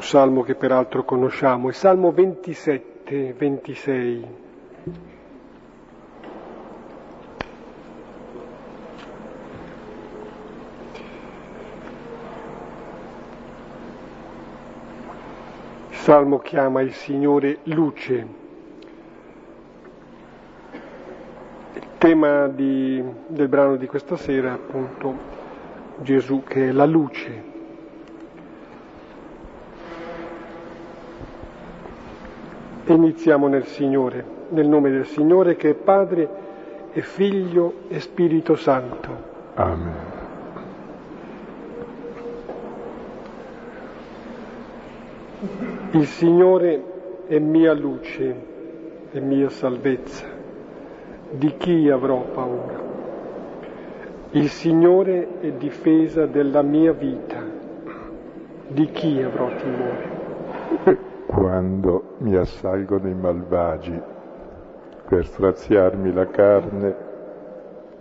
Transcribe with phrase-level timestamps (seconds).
[0.00, 4.26] un salmo che peraltro conosciamo, il Salmo 27, 26.
[15.90, 18.26] Il Salmo chiama il Signore luce.
[21.74, 25.14] Il tema di, del brano di questa sera è appunto
[25.98, 27.59] Gesù che è la luce.
[32.92, 36.28] Iniziamo nel Signore, nel nome del Signore che è Padre
[36.92, 39.08] e Figlio e Spirito Santo.
[39.54, 39.94] Amen.
[45.92, 46.82] Il Signore
[47.26, 48.36] è mia luce
[49.12, 50.26] e mia salvezza.
[51.30, 52.88] Di chi avrò paura?
[54.32, 57.40] Il Signore è difesa della mia vita.
[58.66, 60.18] Di chi avrò timore?
[61.30, 64.00] quando mi assalgono i malvagi
[65.08, 66.94] per straziarmi la carne,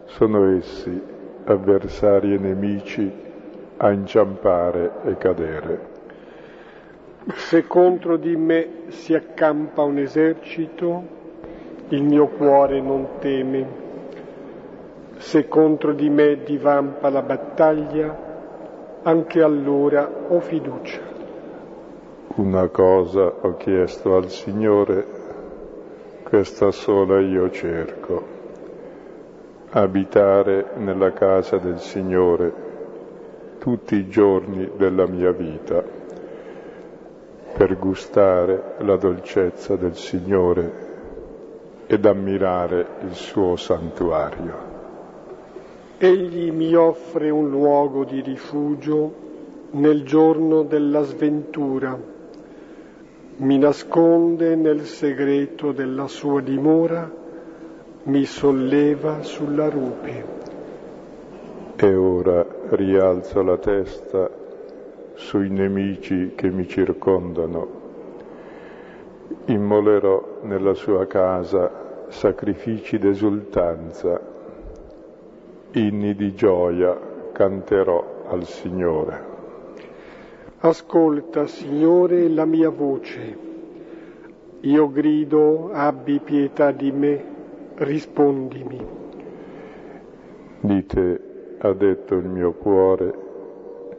[0.06, 1.02] sono essi,
[1.45, 3.12] avversari e nemici,
[3.78, 5.88] a inciampare e cadere.
[7.34, 11.03] Se contro di me si accampa un esercito,
[11.88, 13.67] il mio cuore non teme.
[15.17, 18.17] Se contro di me divampa la battaglia,
[19.02, 21.19] anche allora ho fiducia.
[22.35, 25.03] Una cosa ho chiesto al Signore,
[26.23, 28.23] questa sola io cerco,
[29.72, 32.53] abitare nella casa del Signore
[33.57, 35.83] tutti i giorni della mia vita,
[37.57, 40.88] per gustare la dolcezza del Signore
[41.88, 44.67] ed ammirare il suo santuario.
[45.97, 49.27] Egli mi offre un luogo di rifugio
[49.72, 52.17] nel giorno della sventura
[53.40, 57.09] mi nasconde nel segreto della sua dimora,
[58.04, 60.38] mi solleva sulla rupe.
[61.78, 64.30] E ora rialzo la testa
[65.13, 67.78] sui nemici che mi circondano.
[69.46, 74.19] Immolerò nella sua casa sacrifici d'esultanza,
[75.72, 77.00] inni di gioia
[77.31, 79.28] canterò al Signore.
[80.62, 83.38] Ascolta, Signore, la mia voce.
[84.59, 87.24] Io grido, abbi pietà di me,
[87.75, 88.86] rispondimi.
[90.59, 91.22] Di te
[91.59, 93.14] ha detto il mio cuore,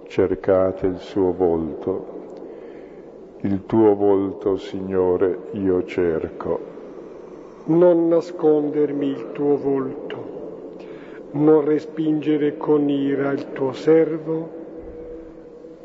[0.09, 2.07] cercate il suo volto.
[3.41, 6.61] Il tuo volto, Signore, io cerco.
[7.69, 10.77] Non nascondermi il tuo volto,
[11.31, 14.60] non respingere con ira il tuo servo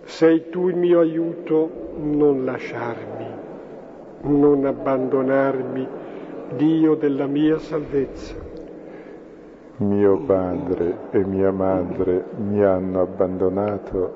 [0.06, 3.28] sei tu il mio aiuto, non lasciarmi,
[4.22, 5.88] non abbandonarmi,
[6.56, 8.36] Dio della mia salvezza.
[9.78, 14.14] Mio padre e mia madre mi hanno abbandonato,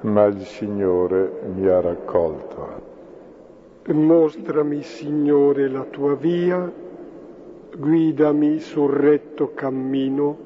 [0.00, 2.80] ma il Signore mi ha raccolto.
[3.86, 6.70] Mostrami, Signore, la tua via,
[7.78, 10.36] guidami sul retto cammino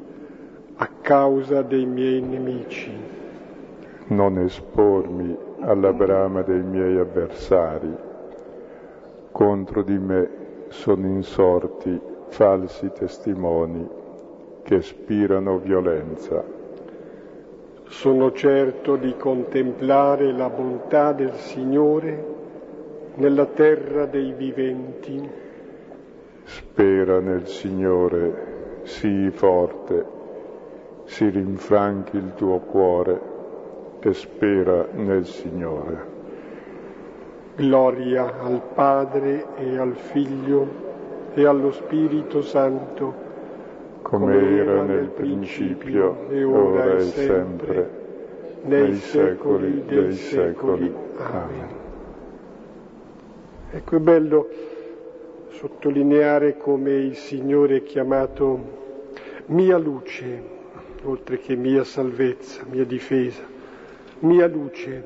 [0.76, 3.14] a causa dei miei nemici
[4.08, 7.92] non espormi alla brama dei miei avversari.
[9.32, 10.28] Contro di me
[10.68, 13.88] sono insorti falsi testimoni
[14.62, 16.44] che spirano violenza.
[17.88, 22.34] Sono certo di contemplare la bontà del Signore
[23.14, 25.28] nella terra dei viventi.
[26.44, 30.04] Spera nel Signore, sii forte,
[31.04, 33.34] si rinfranchi il tuo cuore
[34.08, 36.14] e spera nel Signore.
[37.56, 40.84] Gloria al Padre e al Figlio
[41.34, 43.14] e allo Spirito Santo,
[44.02, 47.90] come, come era nel principio, e ora e sempre,
[48.62, 50.94] nei secoli dei secoli.
[51.16, 51.68] Amen.
[53.72, 54.48] Ecco, è bello
[55.48, 58.84] sottolineare come il Signore è chiamato
[59.46, 60.42] mia luce,
[61.02, 63.54] oltre che mia salvezza, mia difesa
[64.20, 65.04] mia luce.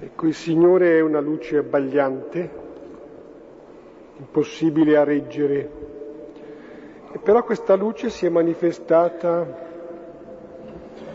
[0.00, 2.50] Ecco, il Signore è una luce abbagliante,
[4.18, 5.70] impossibile a reggere,
[7.10, 9.66] e però questa luce si è manifestata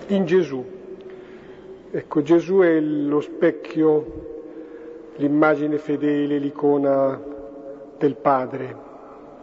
[0.07, 0.63] in Gesù.
[1.91, 4.31] Ecco, Gesù è lo specchio,
[5.15, 7.21] l'immagine fedele, l'icona
[7.97, 8.75] del Padre,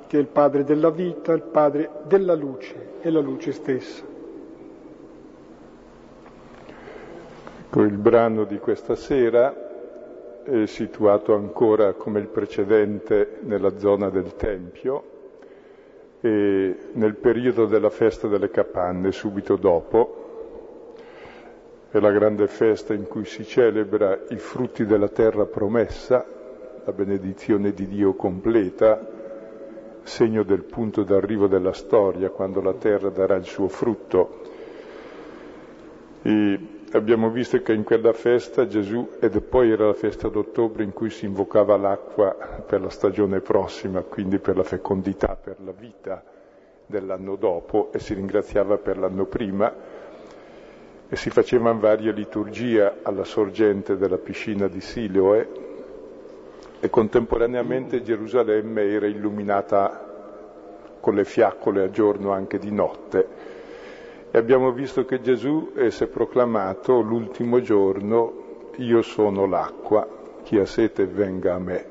[0.06, 4.09] che è il Padre della vita, il Padre della luce, è la luce stessa.
[7.72, 14.34] Ecco, il brano di questa sera è situato ancora come il precedente nella zona del
[14.34, 15.04] Tempio
[16.20, 20.94] e nel periodo della festa delle capanne, subito dopo.
[21.92, 26.26] È la grande festa in cui si celebra i frutti della terra promessa,
[26.84, 29.00] la benedizione di Dio completa,
[30.02, 34.40] segno del punto d'arrivo della storia, quando la terra darà il suo frutto.
[36.22, 40.92] E abbiamo visto che in quella festa Gesù, ed poi era la festa d'ottobre in
[40.92, 42.34] cui si invocava l'acqua
[42.66, 46.22] per la stagione prossima, quindi per la fecondità, per la vita
[46.86, 49.72] dell'anno dopo, e si ringraziava per l'anno prima,
[51.08, 55.48] e si facevano varie liturgie alla sorgente della piscina di Siloe,
[56.80, 60.06] e contemporaneamente Gerusalemme era illuminata
[60.98, 63.39] con le fiaccole a giorno anche di notte
[64.30, 70.06] e abbiamo visto che Gesù si è proclamato l'ultimo giorno, io sono l'acqua,
[70.42, 71.86] chi ha sete venga a me,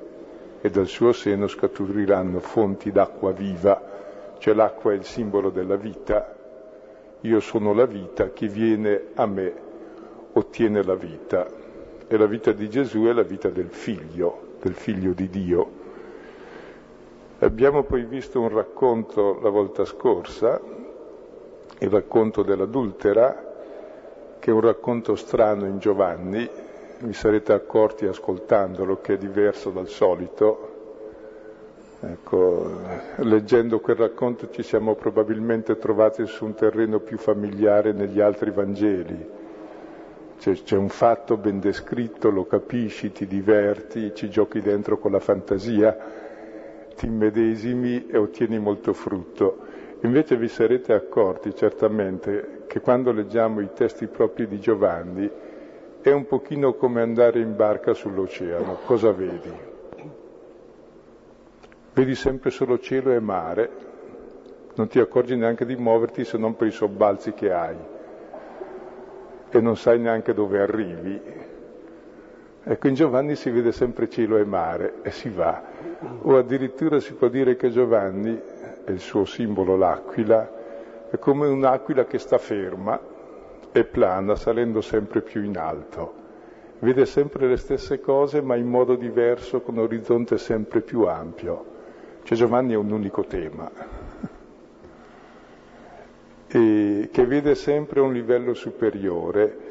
[0.62, 6.36] e dal suo seno scaturiranno fonti d'acqua viva, cioè l'acqua è il simbolo della vita,
[7.22, 9.54] io sono la vita, chi viene a me
[10.32, 11.48] ottiene la vita.
[12.08, 15.70] E la vita di Gesù è la vita del figlio, del figlio di Dio.
[17.40, 20.60] Abbiamo poi visto un racconto la volta scorsa
[21.80, 23.48] il racconto dell'adultera,
[24.40, 26.50] che è un racconto strano in Giovanni,
[27.02, 30.76] vi sarete accorti ascoltandolo che è diverso dal solito.
[32.02, 32.80] Ecco,
[33.18, 39.38] leggendo quel racconto ci siamo probabilmente trovati su un terreno più familiare negli altri Vangeli.
[40.38, 45.20] C'è, c'è un fatto ben descritto, lo capisci, ti diverti, ci giochi dentro con la
[45.20, 45.98] fantasia,
[46.96, 49.68] ti immedesimi e ottieni molto frutto.
[50.02, 55.30] Invece vi sarete accorti certamente che quando leggiamo i testi propri di Giovanni
[56.02, 58.80] è un pochino come andare in barca sull'oceano.
[58.86, 59.52] Cosa vedi?
[61.94, 63.70] Vedi sempre solo cielo e mare,
[64.76, 67.76] non ti accorgi neanche di muoverti se non per i sobbalzi che hai
[69.50, 71.22] e non sai neanche dove arrivi.
[72.64, 75.62] Ecco, in Giovanni si vede sempre cielo e mare e si va.
[76.22, 78.40] O addirittura si può dire che Giovanni
[78.90, 83.00] è il suo simbolo l'aquila, è come un'aquila che sta ferma
[83.72, 86.14] e plana, salendo sempre più in alto.
[86.80, 91.78] Vede sempre le stesse cose, ma in modo diverso, con un orizzonte sempre più ampio.
[92.24, 93.70] Cioè Giovanni è un unico tema,
[96.48, 99.68] e che vede sempre un livello superiore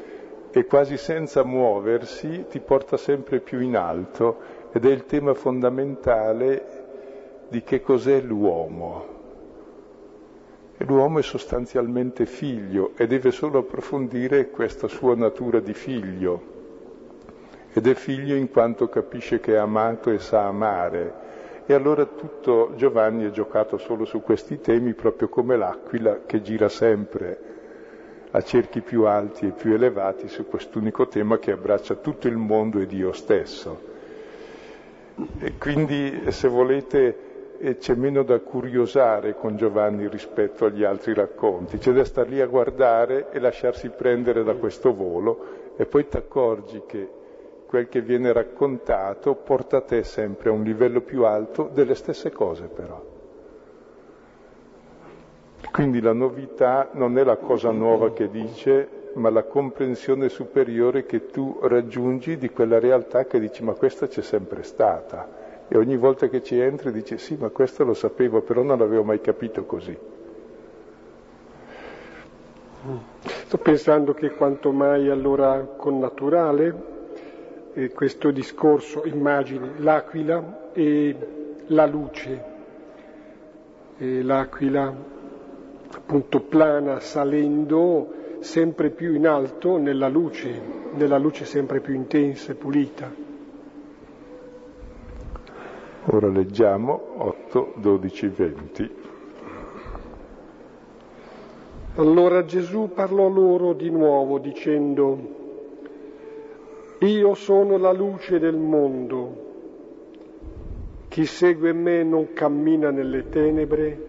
[0.51, 4.37] e quasi senza muoversi ti porta sempre più in alto
[4.71, 6.78] ed è il tema fondamentale
[7.49, 9.17] di che cos'è l'uomo.
[10.77, 16.57] E l'uomo è sostanzialmente figlio e deve solo approfondire questa sua natura di figlio.
[17.73, 21.27] Ed è figlio in quanto capisce che è amato e sa amare.
[21.65, 26.69] E allora tutto Giovanni è giocato solo su questi temi, proprio come l'aquila che gira
[26.69, 27.47] sempre
[28.31, 32.79] a cerchi più alti e più elevati su quest'unico tema che abbraccia tutto il mondo
[32.79, 33.87] e Dio stesso.
[35.39, 37.28] E quindi, se volete,
[37.61, 42.39] e c'è meno da curiosare con Giovanni rispetto agli altri racconti, c'è da star lì
[42.39, 47.09] a guardare e lasciarsi prendere da questo volo e poi ti accorgi che
[47.67, 52.67] quel che viene raccontato porta te sempre a un livello più alto delle stesse cose
[52.67, 53.17] però.
[55.71, 61.25] Quindi la novità non è la cosa nuova che dice, ma la comprensione superiore che
[61.27, 66.27] tu raggiungi di quella realtà che dici ma questa c'è sempre stata e ogni volta
[66.27, 69.95] che ci entri dici sì, ma questo lo sapevo, però non l'avevo mai capito così.
[73.21, 76.73] Sto pensando che quanto mai allora con naturale
[77.73, 81.15] eh, questo discorso, immagini l'aquila e
[81.67, 82.43] la luce,
[83.97, 84.91] e l'aquila
[85.91, 90.59] appunto plana salendo sempre più in alto nella luce,
[90.93, 93.28] nella luce sempre più intensa e pulita.
[96.11, 98.91] Ora leggiamo 8, 12, 20.
[101.97, 105.19] Allora Gesù parlò loro di nuovo dicendo,
[106.97, 109.45] io sono la luce del mondo,
[111.09, 114.07] chi segue me non cammina nelle tenebre,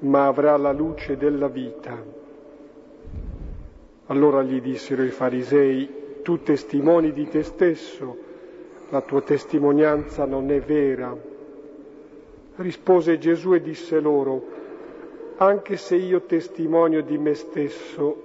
[0.00, 1.96] ma avrà la luce della vita.
[4.06, 8.23] Allora gli dissero i farisei, tu testimoni di te stesso,
[8.94, 11.12] la tua testimonianza non è vera.
[12.54, 14.40] Rispose Gesù e disse loro,
[15.38, 18.22] anche se io testimonio di me stesso,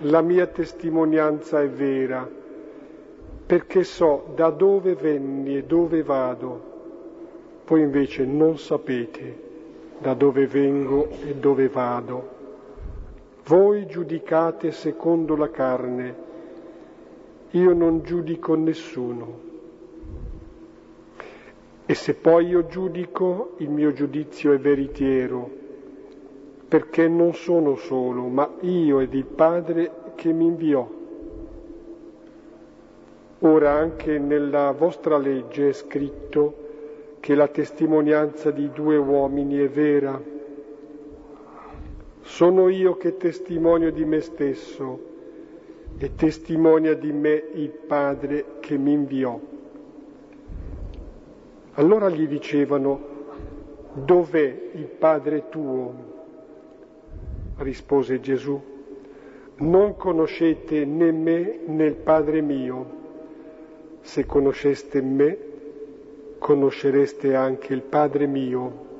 [0.00, 2.28] la mia testimonianza è vera,
[3.46, 6.70] perché so da dove venni e dove vado.
[7.64, 9.50] Voi invece non sapete
[9.98, 12.28] da dove vengo e dove vado.
[13.44, 16.14] Voi giudicate secondo la carne,
[17.50, 19.50] io non giudico nessuno.
[21.84, 25.50] E se poi io giudico, il mio giudizio è veritiero,
[26.68, 30.88] perché non sono solo, ma io ed il Padre che mi inviò.
[33.40, 36.60] Ora anche nella vostra legge è scritto
[37.18, 40.20] che la testimonianza di due uomini è vera.
[42.20, 45.00] Sono io che testimonio di me stesso
[45.98, 49.51] e testimonia di me il Padre che mi inviò.
[51.76, 53.00] Allora gli dicevano,
[53.94, 55.94] dov'è il Padre tuo?
[57.56, 58.60] Rispose Gesù,
[59.56, 63.00] non conoscete né me né il Padre mio.
[64.02, 65.38] Se conosceste me,
[66.38, 68.90] conoscereste anche il Padre mio.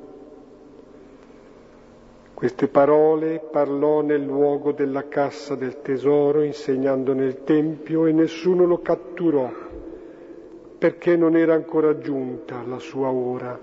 [2.33, 8.79] Queste parole parlò nel luogo della cassa del tesoro, insegnando nel Tempio, e nessuno lo
[8.79, 9.72] catturò
[10.83, 13.57] perché non era ancora giunta la sua ora.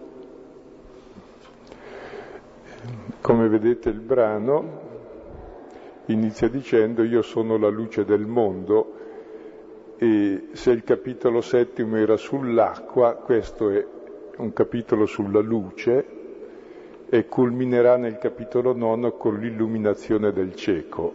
[3.21, 4.81] Come vedete il brano
[6.07, 8.95] inizia dicendo io sono la luce del mondo
[9.99, 13.87] e se il capitolo settimo era sull'acqua, questo è
[14.39, 16.07] un capitolo sulla luce
[17.07, 21.13] e culminerà nel capitolo nono con l'illuminazione del cieco.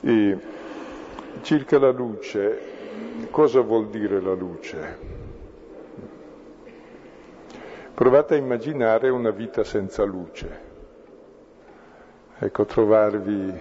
[0.00, 0.36] E
[1.42, 2.71] circa la luce,
[3.30, 4.98] cosa vuol dire la luce?
[7.94, 10.70] Provate a immaginare una vita senza luce.
[12.38, 13.60] Ecco, trovarvi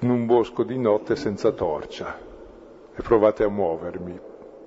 [0.00, 2.18] in un bosco di notte senza torcia
[2.94, 4.20] e provate a muovermi,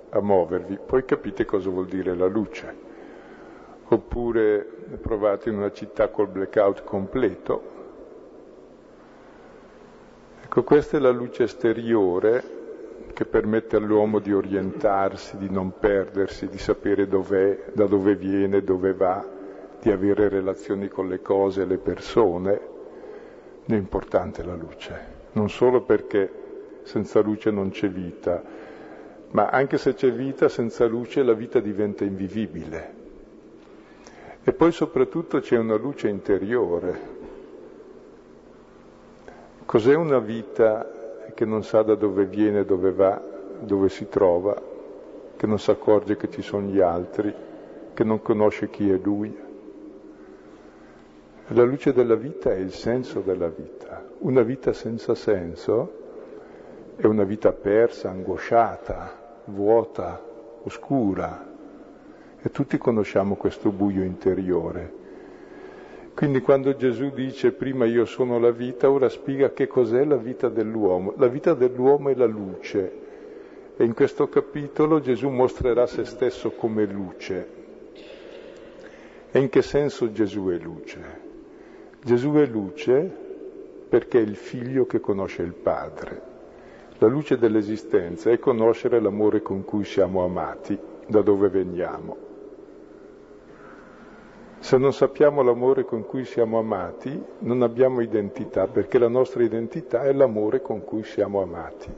[0.09, 2.87] a muovervi, poi capite cosa vuol dire la luce.
[3.89, 4.59] Oppure
[5.01, 7.77] provate in una città col blackout completo.
[10.43, 12.58] Ecco, questa è la luce esteriore
[13.19, 18.93] che permette all'uomo di orientarsi, di non perdersi, di sapere dov'è, da dove viene, dove
[18.93, 19.27] va,
[19.81, 22.61] di avere relazioni con le cose e le persone.
[23.65, 24.97] È importante la luce,
[25.33, 26.31] non solo perché
[26.83, 28.41] senza luce non c'è vita,
[29.31, 32.93] ma anche se c'è vita, senza luce la vita diventa invivibile.
[34.45, 36.99] E poi soprattutto c'è una luce interiore.
[39.65, 40.98] Cos'è una vita
[41.39, 43.17] che non sa da dove viene, dove va,
[43.61, 44.61] dove si trova,
[45.37, 47.33] che non si accorge che ci sono gli altri,
[47.93, 49.33] che non conosce chi è lui.
[51.47, 54.03] La luce della vita è il senso della vita.
[54.17, 55.93] Una vita senza senso
[56.97, 60.21] è una vita persa, angosciata, vuota,
[60.63, 61.47] oscura.
[62.37, 64.98] E tutti conosciamo questo buio interiore.
[66.19, 70.49] Quindi quando Gesù dice prima io sono la vita, ora spiega che cos'è la vita
[70.49, 71.13] dell'uomo.
[71.15, 72.91] La vita dell'uomo è la luce
[73.77, 77.47] e in questo capitolo Gesù mostrerà se stesso come luce.
[79.31, 80.99] E in che senso Gesù è luce?
[82.03, 83.15] Gesù è luce
[83.87, 86.21] perché è il figlio che conosce il Padre.
[86.97, 92.28] La luce dell'esistenza è conoscere l'amore con cui siamo amati, da dove veniamo.
[94.59, 100.03] Se non sappiamo l'amore con cui siamo amati, non abbiamo identità, perché la nostra identità
[100.03, 101.91] è l'amore con cui siamo amati.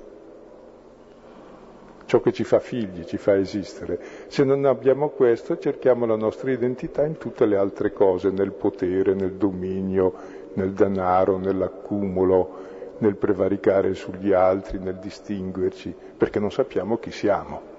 [2.06, 4.00] Ciò che ci fa figli, ci fa esistere.
[4.28, 9.16] Se non abbiamo questo, cerchiamo la nostra identità in tutte le altre cose, nel potere,
[9.16, 10.14] nel dominio,
[10.54, 12.60] nel denaro, nell'accumulo,
[13.00, 17.71] nel prevaricare sugli altri, nel distinguerci, perché non sappiamo chi siamo.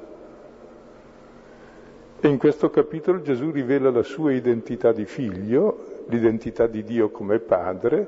[2.24, 7.40] E in questo capitolo Gesù rivela la sua identità di figlio, l'identità di Dio come
[7.40, 8.06] padre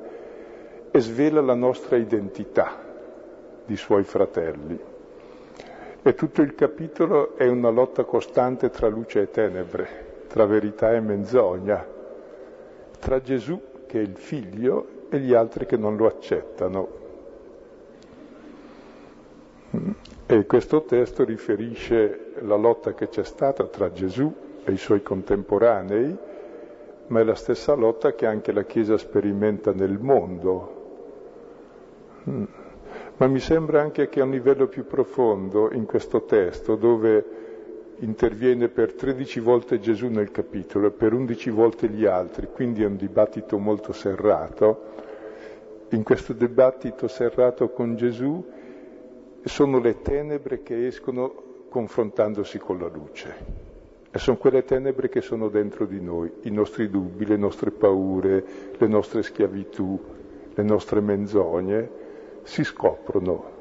[0.93, 2.81] e svela la nostra identità
[3.67, 4.79] di suoi fratelli.
[6.01, 9.89] E tutto il capitolo è una lotta costante tra luce e tenebre,
[10.29, 11.85] tra verità e menzogna,
[13.01, 16.89] tra Gesù che è il figlio e gli altri che non lo accettano.
[20.35, 26.17] E questo testo riferisce la lotta che c'è stata tra Gesù e i suoi contemporanei,
[27.07, 30.73] ma è la stessa lotta che anche la Chiesa sperimenta nel mondo.
[32.29, 32.45] Mm.
[33.19, 37.25] Ma mi sembra anche che a un livello più profondo in questo testo, dove
[37.99, 42.87] interviene per 13 volte Gesù nel capitolo e per 11 volte gli altri, quindi è
[42.87, 44.83] un dibattito molto serrato.
[45.91, 48.45] In questo dibattito serrato con Gesù
[49.45, 53.63] sono le tenebre che escono confrontandosi con la luce.
[54.11, 58.45] E sono quelle tenebre che sono dentro di noi, i nostri dubbi, le nostre paure,
[58.77, 60.01] le nostre schiavitù,
[60.55, 61.91] le nostre menzogne,
[62.45, 63.53] si scoprono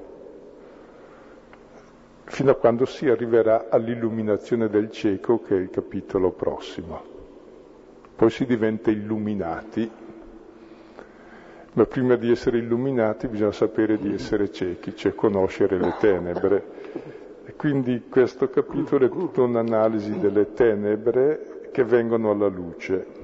[2.26, 7.02] fino a quando si arriverà all'illuminazione del cieco, che è il capitolo prossimo.
[8.16, 9.90] Poi si diventa illuminati,
[11.74, 16.64] ma prima di essere illuminati bisogna sapere di essere ciechi, cioè conoscere le tenebre.
[17.46, 23.22] E quindi questo capitolo è tutta un'analisi delle tenebre che vengono alla luce.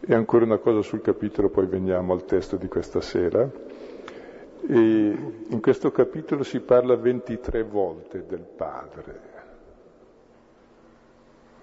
[0.00, 3.48] E ancora una cosa sul capitolo, poi veniamo al testo di questa sera.
[4.68, 4.72] E
[5.48, 9.20] in questo capitolo si parla 23 volte del Padre,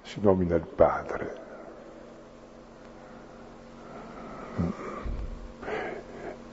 [0.04, 1.42] si nomina il Padre.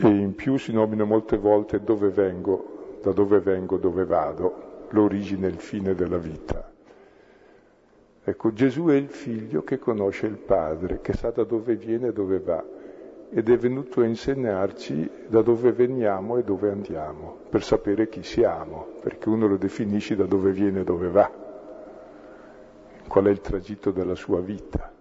[0.03, 5.47] E in più si nomina molte volte dove vengo, da dove vengo, dove vado, l'origine
[5.47, 6.71] e il fine della vita.
[8.25, 12.13] Ecco, Gesù è il figlio che conosce il Padre, che sa da dove viene e
[12.13, 12.65] dove va
[13.33, 18.87] ed è venuto a insegnarci da dove veniamo e dove andiamo, per sapere chi siamo,
[19.01, 21.31] perché uno lo definisce da dove viene e dove va,
[23.07, 24.93] qual è il tragitto della sua vita,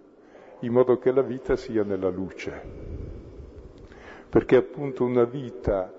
[0.60, 2.89] in modo che la vita sia nella luce.
[4.30, 5.92] Perché appunto una vita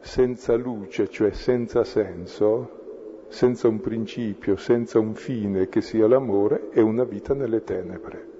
[0.00, 6.80] senza luce, cioè senza senso, senza un principio, senza un fine che sia l'amore, è
[6.80, 8.30] una vita nelle tenebre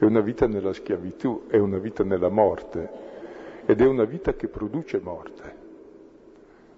[0.00, 2.88] è una vita nella schiavitù, è una vita nella morte
[3.66, 5.54] ed è una vita che produce morte,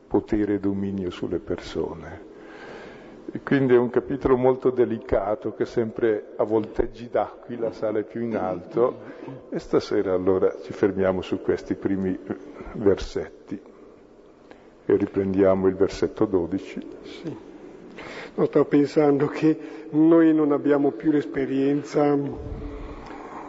[0.09, 2.32] potere e dominio sulle persone.
[3.35, 8.37] E quindi è un capitolo molto delicato che sempre a volteggi d'aquila sale più in
[8.37, 8.99] alto
[9.49, 12.19] e stasera allora ci fermiamo su questi primi
[12.75, 13.59] versetti
[14.85, 16.87] e riprendiamo il versetto 12.
[17.03, 17.37] Sì.
[18.35, 19.59] No, stavo pensando che
[19.91, 22.19] noi non abbiamo più l'esperienza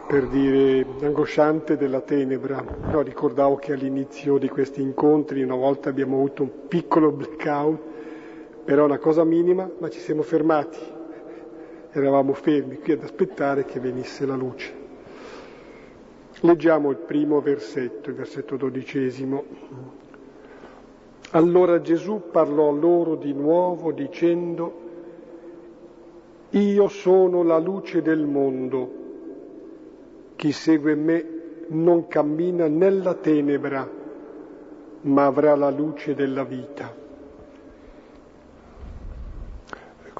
[0.06, 2.64] per dire angosciante della tenebra.
[2.90, 7.80] No, ricordavo che all'inizio di questi incontri una volta abbiamo avuto un piccolo blackout,
[8.64, 10.78] però una cosa minima, ma ci siamo fermati.
[11.92, 14.82] Eravamo fermi qui ad aspettare che venisse la luce.
[16.40, 19.44] Leggiamo il primo versetto, il versetto dodicesimo.
[21.30, 24.80] Allora Gesù parlò loro di nuovo dicendo,
[26.50, 29.02] Io sono la luce del mondo.
[30.36, 31.26] Chi segue me
[31.68, 33.88] non cammina nella tenebra,
[35.02, 37.03] ma avrà la luce della vita.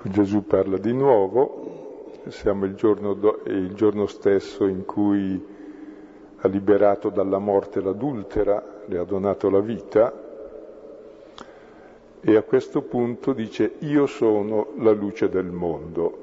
[0.06, 5.42] Gesù parla di nuovo, siamo il giorno, do, il giorno stesso in cui
[6.36, 10.12] ha liberato dalla morte l'adultera, le ha donato la vita,
[12.20, 16.18] e a questo punto dice io sono la luce del mondo.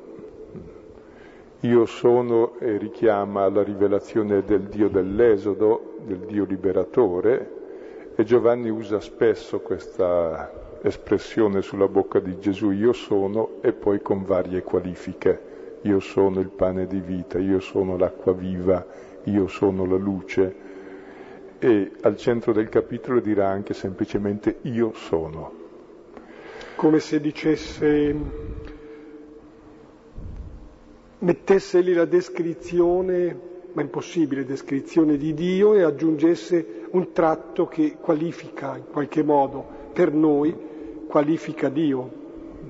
[1.61, 8.99] Io sono e richiama la rivelazione del Dio dell'Esodo, del Dio liberatore, e Giovanni usa
[8.99, 15.49] spesso questa espressione sulla bocca di Gesù, io sono, e poi con varie qualifiche.
[15.83, 18.85] Io sono il pane di vita, io sono l'acqua viva,
[19.23, 20.55] io sono la luce.
[21.59, 25.59] E al centro del capitolo dirà anche semplicemente io sono.
[26.75, 28.15] Come se dicesse
[31.19, 33.39] mettesse lì la descrizione,
[33.73, 39.63] ma impossibile descrizione di Dio e aggiungesse un tratto che qualifica in qualche modo
[39.93, 40.69] per noi,
[41.11, 42.09] qualifica Dio.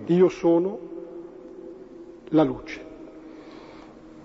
[0.08, 0.80] Io sono
[2.30, 2.84] la luce.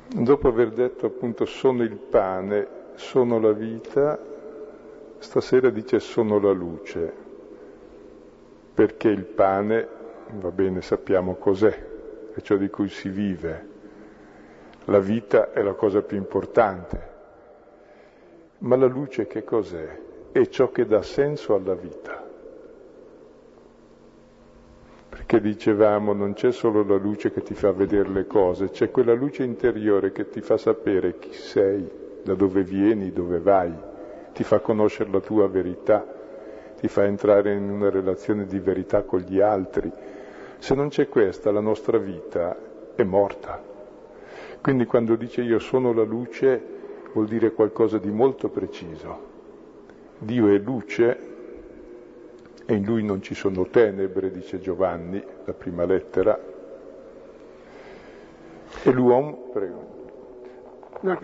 [0.09, 4.19] Dopo aver detto appunto sono il pane, sono la vita,
[5.19, 7.13] stasera dice sono la luce,
[8.73, 9.87] perché il pane,
[10.41, 11.87] va bene, sappiamo cos'è,
[12.33, 13.69] è ciò di cui si vive,
[14.87, 17.15] la vita è la cosa più importante.
[18.61, 20.01] Ma la luce che cos'è?
[20.33, 22.26] È ciò che dà senso alla vita.
[25.27, 29.13] Perché dicevamo non c'è solo la luce che ti fa vedere le cose, c'è quella
[29.13, 31.85] luce interiore che ti fa sapere chi sei,
[32.23, 33.75] da dove vieni, dove vai,
[34.33, 36.07] ti fa conoscere la tua verità,
[36.79, 39.91] ti fa entrare in una relazione di verità con gli altri.
[40.59, 42.57] Se non c'è questa, la nostra vita
[42.95, 43.61] è morta.
[44.63, 46.63] Quindi quando dice io sono la luce
[47.13, 49.19] vuol dire qualcosa di molto preciso.
[50.19, 51.35] Dio è luce
[52.67, 56.39] e in lui non ci sono tenebre, dice Giovanni, la prima lettera,
[58.83, 59.95] E l'uomo, prego.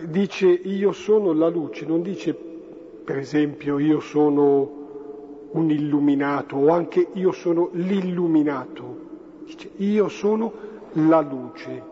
[0.07, 4.81] Dice io sono la luce, non dice per esempio io sono
[5.51, 9.01] un illuminato o anche io sono l'illuminato.
[9.45, 10.51] Dice io sono
[10.93, 11.91] la luce.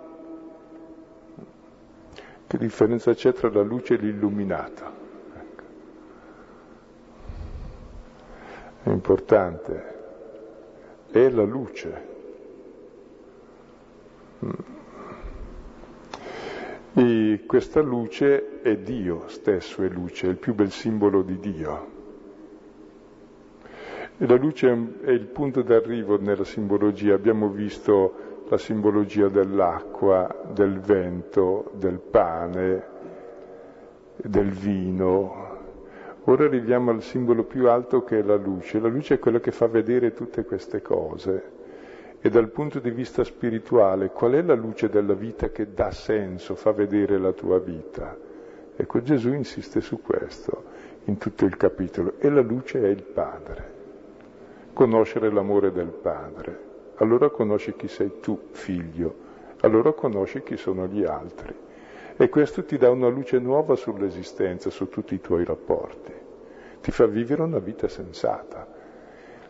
[2.47, 5.00] Che differenza c'è tra la luce e l'illuminato?
[8.83, 9.93] È importante.
[11.11, 12.09] È la luce.
[16.93, 21.87] E questa luce è Dio stesso, è luce, è il più bel simbolo di Dio.
[24.17, 24.69] E la luce
[25.01, 27.13] è il punto d'arrivo nella simbologia.
[27.13, 32.85] Abbiamo visto la simbologia dell'acqua, del vento, del pane,
[34.17, 35.50] del vino.
[36.25, 38.79] Ora arriviamo al simbolo più alto che è la luce.
[38.79, 41.59] La luce è quella che fa vedere tutte queste cose.
[42.21, 46.53] E dal punto di vista spirituale, qual è la luce della vita che dà senso,
[46.53, 48.15] fa vedere la tua vita?
[48.75, 50.63] Ecco, Gesù insiste su questo
[51.05, 52.13] in tutto il capitolo.
[52.19, 53.79] E la luce è il Padre.
[54.73, 56.69] Conoscere l'amore del Padre.
[56.97, 59.29] Allora conosci chi sei tu, figlio.
[59.61, 61.60] Allora conosci chi sono gli altri.
[62.21, 66.13] E questo ti dà una luce nuova sull'esistenza, su tutti i tuoi rapporti.
[66.81, 68.79] Ti fa vivere una vita sensata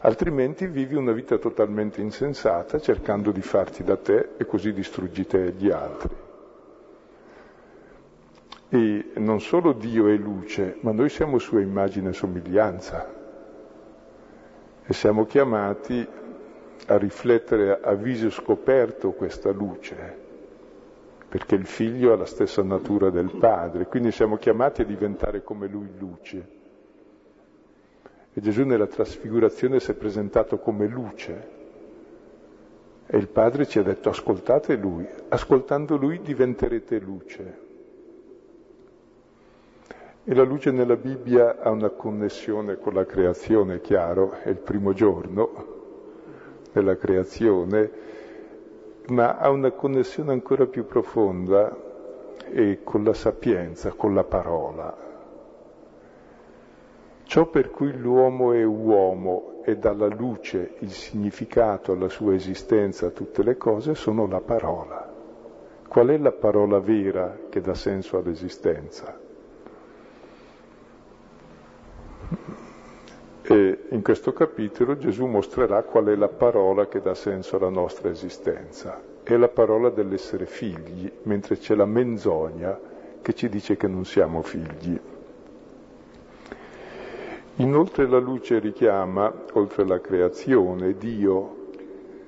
[0.02, 5.46] altrimenti vivi una vita totalmente insensata cercando di farti da te e così distruggi te
[5.46, 6.16] e gli altri.
[8.70, 13.20] E non solo Dio è luce, ma noi siamo sua immagine e somiglianza
[14.84, 16.08] e siamo chiamati
[16.88, 20.30] a riflettere a viso scoperto questa luce,
[21.32, 25.65] perché il figlio ha la stessa natura del padre, quindi siamo chiamati a diventare come
[25.65, 26.48] lui luce.
[28.34, 31.60] E Gesù nella trasfigurazione si è presentato come luce.
[33.08, 37.60] E il Padre ci ha detto ascoltate Lui, ascoltando Lui diventerete luce.
[40.26, 44.60] E la luce nella Bibbia ha una connessione con la creazione, è chiaro, è il
[44.60, 45.80] primo giorno
[46.74, 48.11] della creazione,
[49.08, 51.76] ma ha una connessione ancora più profonda
[52.52, 55.10] e con la sapienza, con la parola.
[57.24, 63.08] Ciò per cui l'uomo è uomo e dà la luce il significato alla sua esistenza
[63.08, 65.10] a tutte le cose sono la parola.
[65.88, 69.18] Qual è la parola vera che dà senso all'esistenza?
[73.43, 78.10] E in questo capitolo Gesù mostrerà qual è la parola che dà senso alla nostra
[78.10, 79.01] esistenza.
[79.23, 82.80] È la parola dell'essere figli, mentre c'è la menzogna
[83.21, 84.99] che ci dice che non siamo figli.
[87.56, 91.58] Inoltre la luce richiama, oltre alla creazione, Dio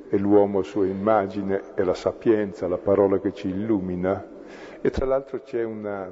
[0.10, 4.24] e l'uomo a sua immagine e la sapienza, la parola che ci illumina.
[4.82, 6.12] E tra l'altro c'è una,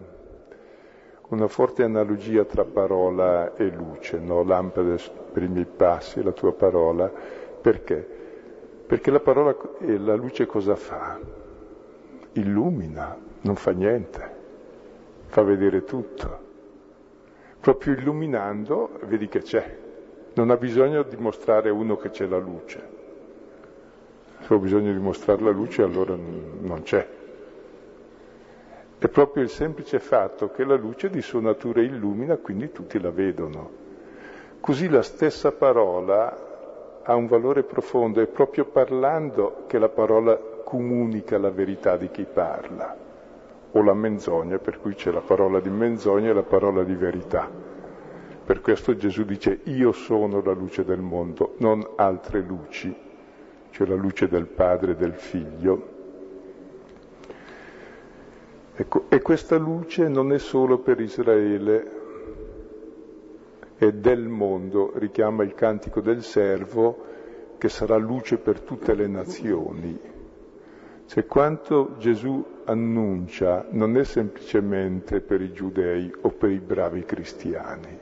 [1.32, 4.44] una forte analogia tra parola e luce, no?
[4.44, 4.98] lampade
[5.34, 7.12] per i miei passi, la tua parola.
[7.62, 8.08] Perché?
[8.88, 11.20] Perché la parola e la luce cosa fa?
[12.34, 14.36] Illumina, non fa niente,
[15.26, 16.50] fa vedere tutto
[17.62, 19.78] proprio illuminando vedi che c'è.
[20.34, 23.00] Non ha bisogno di mostrare uno che c'è la luce.
[24.40, 27.08] Se ho bisogno di mostrare la luce allora non c'è.
[29.02, 33.10] È proprio il semplice fatto che la luce di sua natura illumina, quindi tutti la
[33.10, 33.72] vedono.
[34.60, 41.40] Così la stessa parola ha un valore profondo, è proprio parlando che la parola comunica
[41.40, 42.96] la verità di chi parla
[43.72, 47.50] o la menzogna, per cui c'è la parola di menzogna e la parola di verità.
[48.46, 52.96] Per questo Gesù dice io sono la luce del mondo, non altre luci,
[53.72, 56.01] cioè la luce del Padre e del Figlio.
[58.74, 61.92] Ecco, e questa luce non è solo per Israele,
[63.76, 67.10] è del mondo, richiama il cantico del servo
[67.58, 70.00] che sarà luce per tutte le nazioni.
[71.06, 78.00] Cioè quanto Gesù annuncia non è semplicemente per i giudei o per i bravi cristiani.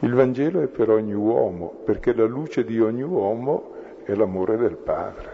[0.00, 4.76] Il Vangelo è per ogni uomo, perché la luce di ogni uomo è l'amore del
[4.76, 5.30] Padre,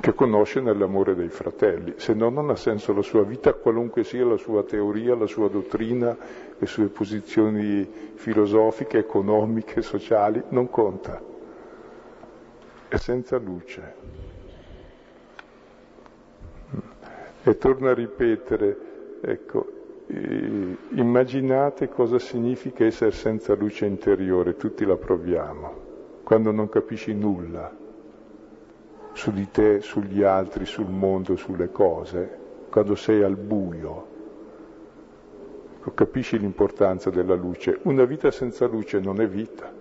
[0.00, 4.24] che conosce nell'amore dei fratelli, se no non ha senso la sua vita, qualunque sia
[4.24, 6.16] la sua teoria, la sua dottrina,
[6.56, 11.28] le sue posizioni filosofiche, economiche, sociali, non conta
[12.88, 13.94] è senza luce.
[17.42, 18.76] E torno a ripetere,
[19.20, 19.66] ecco,
[20.94, 27.77] immaginate cosa significa essere senza luce interiore, tutti la proviamo, quando non capisci nulla.
[29.18, 32.38] Su di te, sugli altri, sul mondo, sulle cose,
[32.70, 34.06] quando sei al buio.
[35.78, 37.80] Ecco, capisci l'importanza della luce.
[37.82, 39.74] Una vita senza luce non è vita.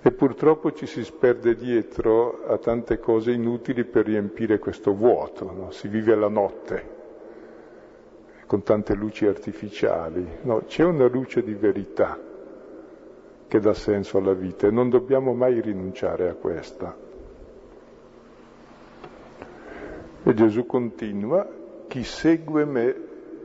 [0.00, 5.70] E purtroppo ci si sperde dietro a tante cose inutili per riempire questo vuoto, no?
[5.72, 6.94] si vive la notte
[8.46, 12.25] con tante luci artificiali, no, c'è una luce di verità
[13.48, 16.96] che dà senso alla vita e non dobbiamo mai rinunciare a questa.
[20.22, 21.48] E Gesù continua,
[21.86, 22.96] chi segue me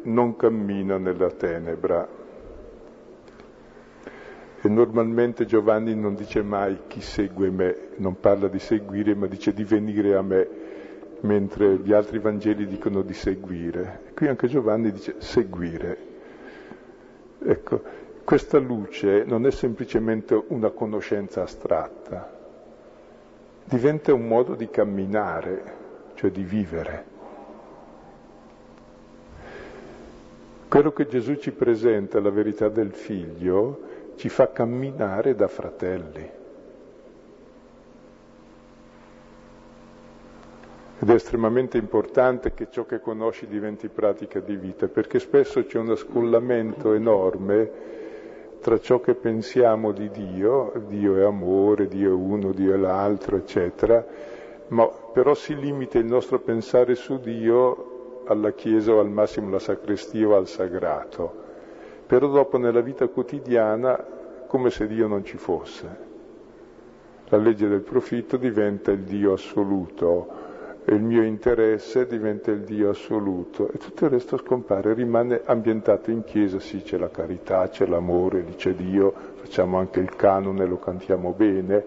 [0.04, 2.08] non cammina nella tenebra.
[4.64, 9.54] E normalmente Giovanni non dice mai chi segue me, non parla di seguire, ma dice
[9.54, 10.48] di venire a me,
[11.22, 14.02] mentre gli altri Vangeli dicono di seguire.
[14.16, 15.98] Qui anche Giovanni dice seguire.
[17.44, 17.82] Ecco,
[18.24, 22.40] questa luce non è semplicemente una conoscenza astratta,
[23.66, 25.64] diventa un modo di camminare,
[26.16, 27.06] cioè di vivere.
[30.68, 33.80] Quello che Gesù ci presenta, la verità del figlio,
[34.16, 36.30] ci fa camminare da fratelli.
[41.00, 45.80] Ed è estremamente importante che ciò che conosci diventi pratica di vita, perché spesso c'è
[45.80, 48.00] uno scollamento enorme
[48.62, 53.36] tra ciò che pensiamo di Dio, Dio è amore, Dio è uno, Dio è l'altro,
[53.36, 54.06] eccetera,
[54.68, 59.60] ma però si limita il nostro pensare su Dio alla Chiesa o al massimo alla
[59.60, 61.34] sacrestia o al sagrato.
[62.06, 63.98] Però dopo nella vita quotidiana
[64.46, 66.10] come se Dio non ci fosse.
[67.30, 70.41] La legge del profitto diventa il Dio assoluto,
[70.86, 76.24] il mio interesse diventa il Dio assoluto e tutto il resto scompare, rimane ambientato in
[76.24, 80.80] chiesa, sì c'è la carità, c'è l'amore, lì c'è Dio, facciamo anche il canone, lo
[80.80, 81.86] cantiamo bene,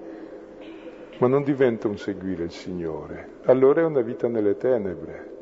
[1.18, 5.32] ma non diventa un seguire il Signore, allora è una vita nelle tenebre.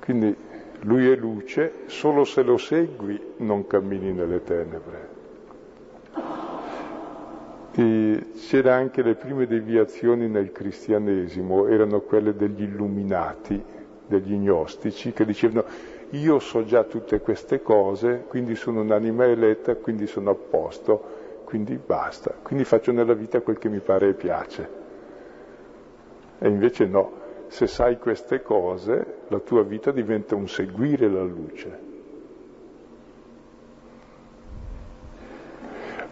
[0.00, 0.34] Quindi
[0.80, 5.09] lui è luce, solo se lo segui non cammini nelle tenebre.
[7.72, 13.62] E c'era anche le prime deviazioni nel cristianesimo, erano quelle degli illuminati,
[14.06, 15.64] degli gnostici, che dicevano
[16.10, 21.78] io so già tutte queste cose, quindi sono un'anima eletta, quindi sono a posto, quindi
[21.84, 24.68] basta, quindi faccio nella vita quel che mi pare e piace.
[26.40, 27.12] E invece no,
[27.46, 31.89] se sai queste cose, la tua vita diventa un seguire la luce.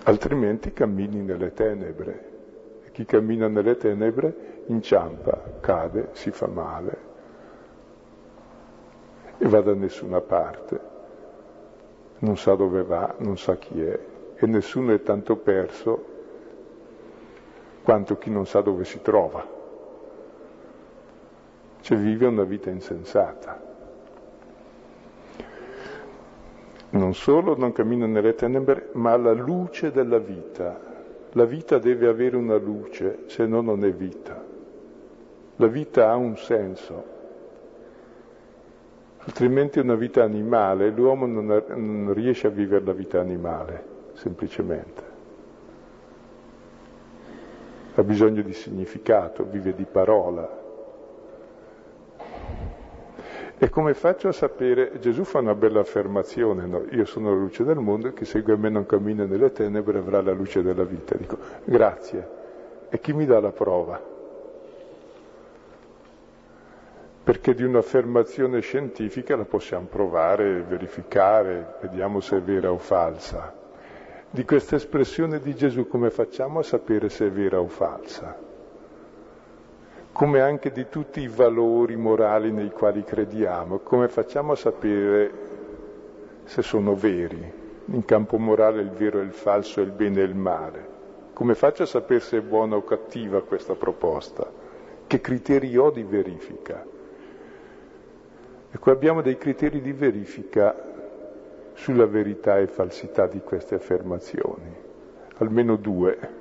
[0.09, 2.27] Altrimenti cammini nelle tenebre.
[2.85, 7.07] E chi cammina nelle tenebre inciampa, cade, si fa male
[9.37, 10.97] e va da nessuna parte.
[12.21, 14.01] Non sa dove va, non sa chi è
[14.35, 16.17] e nessuno è tanto perso
[17.83, 19.47] quanto chi non sa dove si trova.
[21.81, 23.68] Cioè vive una vita insensata.
[26.91, 30.87] Non solo non cammina nelle tenebre, ma alla luce della vita.
[31.33, 34.43] La vita deve avere una luce, se no non è vita.
[35.57, 37.05] La vita ha un senso,
[39.19, 45.03] altrimenti è una vita animale, l'uomo non, non riesce a vivere la vita animale, semplicemente.
[47.97, 50.58] Ha bisogno di significato, vive di parola,
[53.61, 55.01] e come faccio a sapere?
[55.01, 56.85] Gesù fa una bella affermazione, no?
[56.91, 60.23] io sono la luce del mondo e chi segue me non cammina nelle tenebre avrà
[60.23, 61.17] la luce della vita.
[61.17, 62.29] Dico, grazie.
[62.89, 64.01] E chi mi dà la prova?
[67.25, 73.53] Perché di un'affermazione scientifica la possiamo provare, verificare, vediamo se è vera o falsa.
[74.31, 78.48] Di questa espressione di Gesù come facciamo a sapere se è vera o falsa?
[80.19, 85.31] Come anche di tutti i valori morali nei quali crediamo, come facciamo a sapere
[86.43, 87.53] se sono veri?
[87.85, 90.87] In campo morale il vero e il falso, il bene e il male.
[91.33, 94.45] Come faccio a sapere se è buona o cattiva questa proposta?
[95.07, 96.85] Che criteri ho di verifica?
[98.73, 100.75] Ecco, abbiamo dei criteri di verifica
[101.75, 104.75] sulla verità e falsità di queste affermazioni,
[105.37, 106.38] almeno due.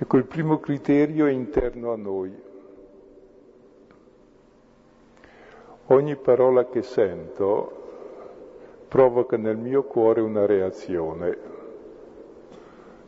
[0.00, 2.32] Ecco, il primo criterio è interno a noi.
[5.86, 7.72] Ogni parola che sento
[8.86, 11.56] provoca nel mio cuore una reazione.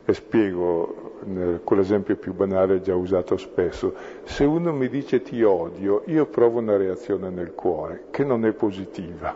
[0.03, 1.19] E spiego
[1.63, 3.93] con l'esempio più banale già usato spesso.
[4.23, 8.51] Se uno mi dice ti odio, io provo una reazione nel cuore che non è
[8.51, 9.33] positiva.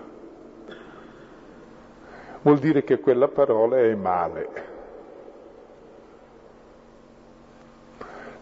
[2.41, 4.73] Vuol dire che quella parola è male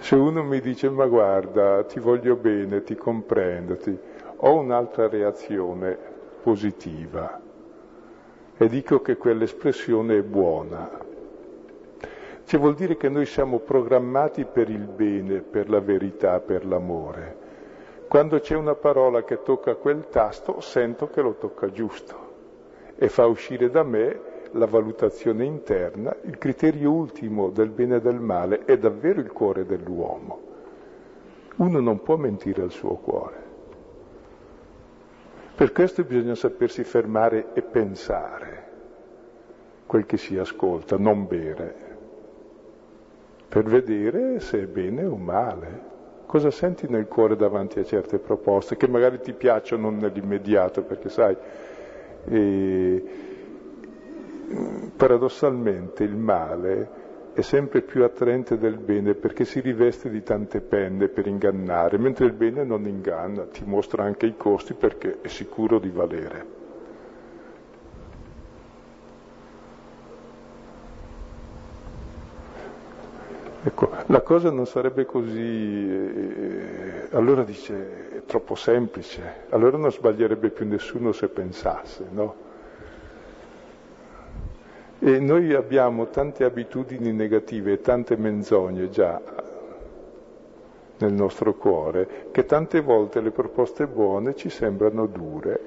[0.03, 3.97] Se uno mi dice ma guarda, ti voglio bene, ti comprendo, ti...
[4.35, 5.97] ho un'altra reazione
[6.43, 7.39] positiva
[8.57, 10.89] e dico che quell'espressione è buona.
[12.43, 17.37] Cioè vuol dire che noi siamo programmati per il bene, per la verità, per l'amore.
[18.09, 22.31] Quando c'è una parola che tocca quel tasto, sento che lo tocca giusto
[22.97, 24.19] e fa uscire da me
[24.53, 29.65] la valutazione interna, il criterio ultimo del bene e del male è davvero il cuore
[29.65, 30.51] dell'uomo.
[31.57, 33.41] Uno non può mentire al suo cuore.
[35.55, 38.71] Per questo bisogna sapersi fermare e pensare
[39.85, 41.75] quel che si ascolta, non bere,
[43.47, 45.91] per vedere se è bene o male.
[46.25, 51.37] Cosa senti nel cuore davanti a certe proposte che magari ti piacciono nell'immediato, perché sai,
[52.25, 53.03] eh,
[54.95, 57.01] paradossalmente il male
[57.33, 62.25] è sempre più attraente del bene perché si riveste di tante penne per ingannare, mentre
[62.25, 66.61] il bene non inganna, ti mostra anche i costi perché è sicuro di valere.
[73.65, 80.49] Ecco, la cosa non sarebbe così, eh, allora dice, è troppo semplice, allora non sbaglierebbe
[80.49, 82.42] più nessuno se pensasse, no?
[85.05, 89.21] E noi abbiamo tante abitudini negative tante menzogne già
[90.99, 95.59] nel nostro cuore che tante volte le proposte buone ci sembrano dure.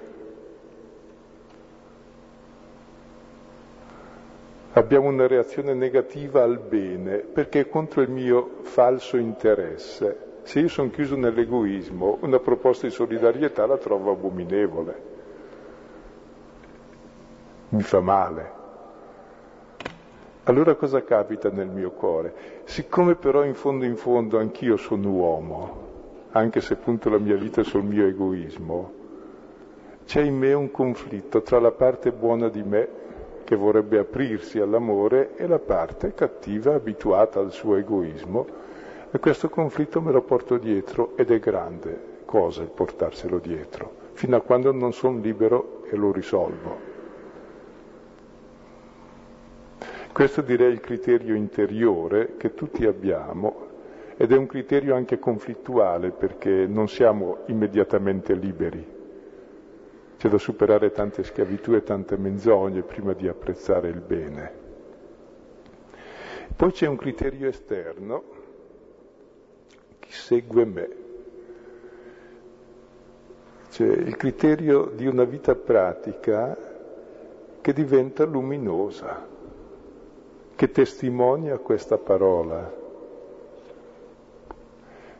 [4.72, 10.38] Abbiamo una reazione negativa al bene perché è contro il mio falso interesse.
[10.44, 15.02] Se io sono chiuso nell'egoismo, una proposta di solidarietà la trovo abominevole.
[17.68, 18.55] Mi fa male.
[20.48, 22.62] Allora cosa capita nel mio cuore?
[22.66, 27.64] Siccome però in fondo in fondo anch'io sono uomo, anche se punto la mia vita
[27.64, 28.92] sul mio egoismo,
[30.04, 32.88] c'è in me un conflitto tra la parte buona di me,
[33.42, 38.46] che vorrebbe aprirsi all'amore, e la parte cattiva, abituata al suo egoismo,
[39.10, 44.36] e questo conflitto me lo porto dietro ed è grande cosa il portarselo dietro, fino
[44.36, 46.95] a quando non sono libero e lo risolvo.
[50.16, 53.66] Questo direi è il criterio interiore che tutti abbiamo
[54.16, 58.82] ed è un criterio anche conflittuale perché non siamo immediatamente liberi.
[60.16, 64.52] C'è da superare tante schiavitù e tante menzogne prima di apprezzare il bene.
[66.56, 68.24] Poi c'è un criterio esterno,
[69.98, 70.88] chi segue me.
[73.68, 76.56] C'è il criterio di una vita pratica
[77.60, 79.34] che diventa luminosa
[80.56, 82.72] che testimonia questa parola.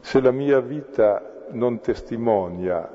[0.01, 2.91] Se la mia vita non testimonia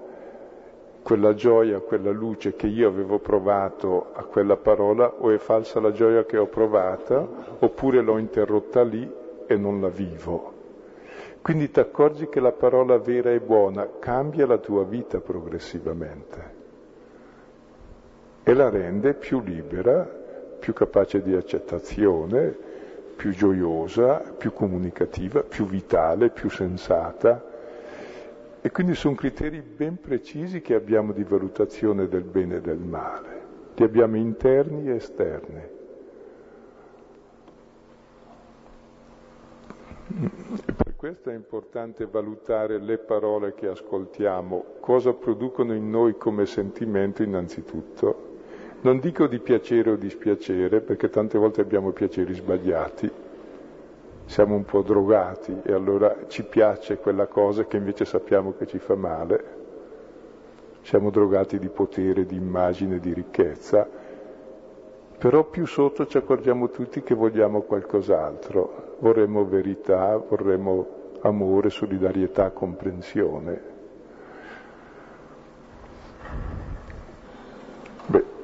[1.03, 5.91] quella gioia, quella luce che io avevo provato a quella parola, o è falsa la
[5.91, 7.27] gioia che ho provata,
[7.59, 9.09] oppure l'ho interrotta lì
[9.45, 10.53] e non la vivo.
[11.41, 16.59] Quindi ti accorgi che la parola vera e buona cambia la tua vita progressivamente
[18.43, 20.20] e la rende più libera
[20.61, 22.55] più capace di accettazione,
[23.15, 27.49] più gioiosa, più comunicativa, più vitale, più sensata.
[28.61, 33.39] E quindi sono criteri ben precisi che abbiamo di valutazione del bene e del male.
[33.75, 35.61] Li abbiamo interni e esterni.
[40.67, 46.45] E per questo è importante valutare le parole che ascoltiamo, cosa producono in noi come
[46.45, 48.29] sentimento innanzitutto
[48.81, 53.11] non dico di piacere o dispiacere, perché tante volte abbiamo piaceri sbagliati,
[54.25, 58.79] siamo un po' drogati e allora ci piace quella cosa che invece sappiamo che ci
[58.79, 59.59] fa male.
[60.83, 63.87] Siamo drogati di potere, di immagine, di ricchezza,
[65.17, 73.70] però più sotto ci accorgiamo tutti che vogliamo qualcos'altro, vorremmo verità, vorremmo amore, solidarietà, comprensione.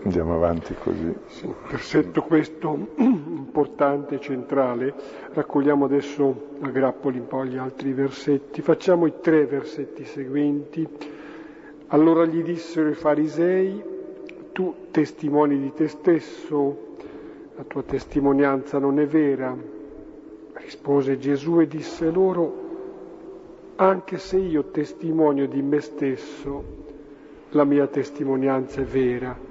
[0.07, 1.13] Andiamo avanti così.
[1.25, 4.93] Sì, perfetto questo, importante, centrale.
[5.33, 8.61] Raccogliamo adesso a grappoli un po' gli altri versetti.
[8.61, 10.87] Facciamo i tre versetti seguenti.
[11.87, 13.83] Allora gli dissero i farisei,
[14.53, 16.95] tu testimoni di te stesso,
[17.57, 19.53] la tua testimonianza non è vera.
[20.53, 22.53] Rispose Gesù e disse loro,
[23.75, 26.63] anche se io testimonio di me stesso,
[27.49, 29.46] la mia testimonianza è vera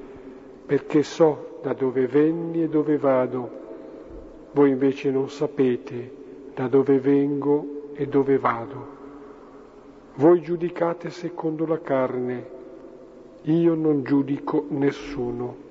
[0.66, 3.64] perché so da dove venni e dove vado.
[4.52, 8.94] Voi invece non sapete da dove vengo e dove vado.
[10.16, 12.50] Voi giudicate secondo la carne,
[13.42, 15.64] io non giudico nessuno.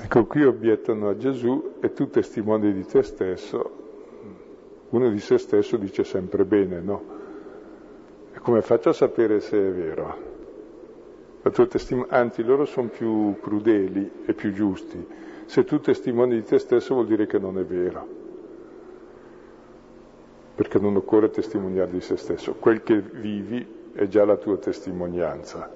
[0.00, 3.76] Ecco, qui obiettano a Gesù e tu testimoni di te stesso.
[4.90, 7.02] Uno di se stesso dice sempre bene, no?
[8.32, 10.37] E come faccio a sapere se è vero?
[11.50, 15.06] Testim- anzi, loro sono più crudeli e più giusti.
[15.46, 18.18] Se tu testimoni di te stesso vuol dire che non è vero
[20.58, 22.54] perché non occorre testimoniare di se stesso.
[22.54, 25.70] Quel che vivi è già la tua testimonianza.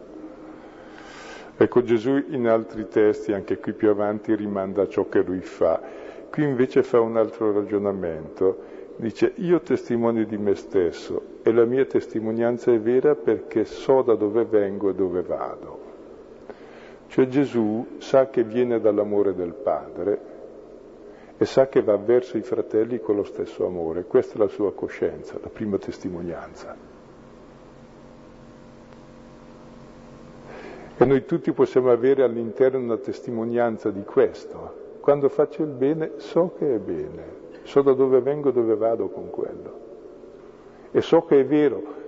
[1.57, 5.81] Ecco, Gesù in altri testi, anche qui più avanti, rimanda a ciò che lui fa.
[6.29, 8.72] Qui invece fa un altro ragionamento.
[9.03, 14.15] Dice, io testimonio di me stesso e la mia testimonianza è vera perché so da
[14.15, 15.81] dove vengo e dove vado.
[17.09, 20.21] Cioè Gesù sa che viene dall'amore del Padre
[21.37, 24.05] e sa che va verso i fratelli con lo stesso amore.
[24.05, 26.77] Questa è la sua coscienza, la prima testimonianza.
[30.97, 34.99] E noi tutti possiamo avere all'interno una testimonianza di questo.
[35.01, 39.09] Quando faccio il bene so che è bene, so da dove vengo e dove vado
[39.09, 39.81] con quello.
[40.91, 42.01] E so che è vero,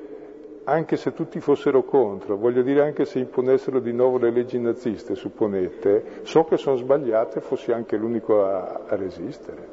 [0.65, 5.15] anche se tutti fossero contro, voglio dire anche se imponessero di nuovo le leggi naziste,
[5.15, 9.69] supponete, so che sono sbagliate, fossi anche l'unico a, a resistere,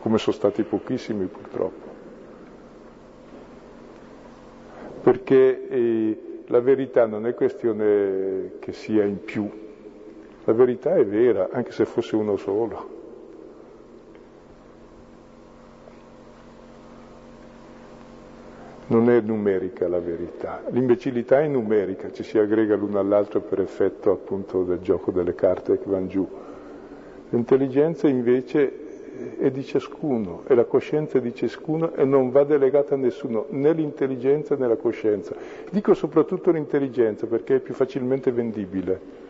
[0.00, 1.86] come sono stati pochissimi purtroppo.
[5.02, 9.48] Perché eh, la verità non è questione che sia in più,
[10.44, 12.97] la verità è vera, anche se fosse uno solo.
[18.88, 20.62] Non è numerica la verità.
[20.70, 25.78] L'imbecillità è numerica, ci si aggrega l'uno all'altro per effetto appunto del gioco delle carte
[25.78, 26.28] che vanno giù.
[27.30, 28.86] L'intelligenza invece
[29.38, 33.72] è di ciascuno, è la coscienza di ciascuno e non va delegata a nessuno, né
[33.72, 35.34] l'intelligenza né la coscienza.
[35.70, 39.26] Dico soprattutto l'intelligenza perché è più facilmente vendibile.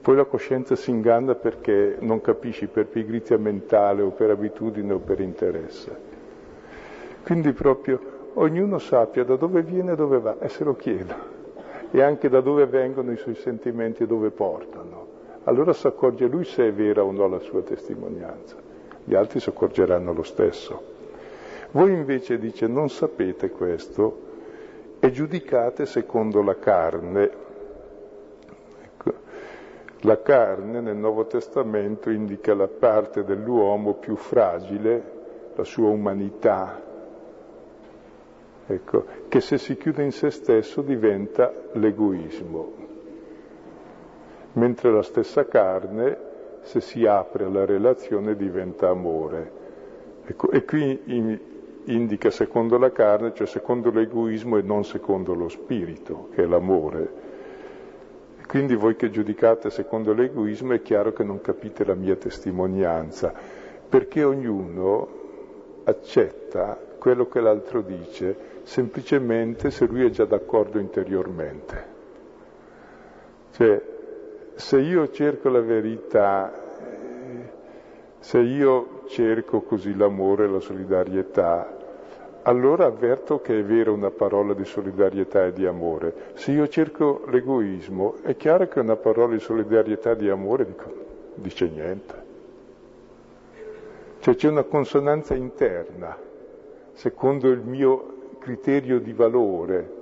[0.00, 4.98] Poi la coscienza si inganna perché non capisci per pigrizia mentale o per abitudine o
[4.98, 6.14] per interesse.
[7.22, 11.34] Quindi proprio ognuno sappia da dove viene e dove va e se lo chieda
[11.90, 15.14] e anche da dove vengono i suoi sentimenti e dove portano.
[15.44, 18.56] Allora si accorge lui se è vera o no la sua testimonianza,
[19.04, 20.94] gli altri si accorgeranno lo stesso.
[21.70, 24.24] Voi invece dice non sapete questo
[24.98, 27.30] e giudicate secondo la carne.
[28.82, 29.12] Ecco.
[30.00, 35.14] La carne nel Nuovo Testamento indica la parte dell'uomo più fragile,
[35.54, 36.85] la sua umanità,
[38.66, 42.72] ecco, che se si chiude in se stesso diventa l'egoismo,
[44.54, 49.64] mentre la stessa carne, se si apre alla relazione, diventa amore.
[50.24, 51.38] Ecco, e qui in,
[51.84, 57.24] indica secondo la carne, cioè secondo l'egoismo e non secondo lo spirito, che è l'amore.
[58.46, 63.32] Quindi voi che giudicate secondo l'egoismo è chiaro che non capite la mia testimonianza,
[63.88, 65.24] perché ognuno
[65.84, 71.94] accetta quello che l'altro dice semplicemente se lui è già d'accordo interiormente.
[73.52, 73.80] Cioè,
[74.56, 76.52] se io cerco la verità,
[78.18, 81.76] se io cerco così l'amore la solidarietà,
[82.42, 86.32] allora avverto che è vera una parola di solidarietà e di amore.
[86.34, 90.92] Se io cerco l'egoismo, è chiaro che una parola di solidarietà e di amore dico,
[91.34, 92.24] dice niente.
[94.18, 96.18] Cioè c'è una consonanza interna,
[96.94, 98.15] secondo il mio
[98.46, 99.94] criterio di valore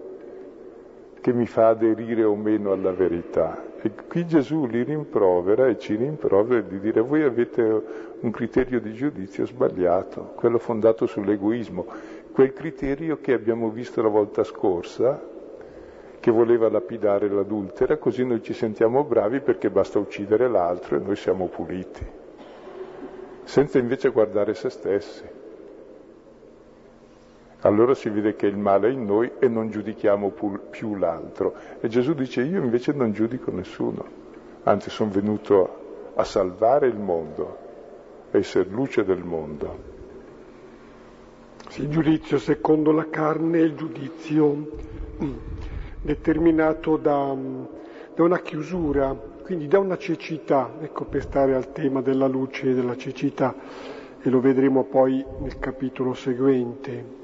[1.23, 3.73] che mi fa aderire o meno alla verità.
[3.81, 7.63] E qui Gesù li rimprovera e ci rimprovera di dire voi avete
[8.21, 11.87] un criterio di giudizio sbagliato, quello fondato sull'egoismo,
[12.33, 15.19] quel criterio che abbiamo visto la volta scorsa,
[16.21, 21.17] che voleva lapidare l'adultera, così noi ci sentiamo bravi perché basta uccidere l'altro e noi
[21.17, 22.05] siamo puliti,
[23.45, 25.34] senza invece guardare se stessi
[27.65, 30.33] allora si vede che il male è in noi e non giudichiamo
[30.71, 31.55] più l'altro.
[31.81, 34.05] E Gesù dice io invece non giudico nessuno,
[34.65, 37.59] anzi sono venuto a salvare il mondo,
[38.31, 39.93] a essere luce del mondo.
[41.77, 44.55] Il giudizio secondo la carne è il giudizio
[45.23, 45.33] mm,
[46.03, 47.35] determinato da,
[48.15, 52.75] da una chiusura, quindi da una cecità, ecco per stare al tema della luce e
[52.75, 53.55] della cecità,
[54.21, 57.23] e lo vedremo poi nel capitolo seguente.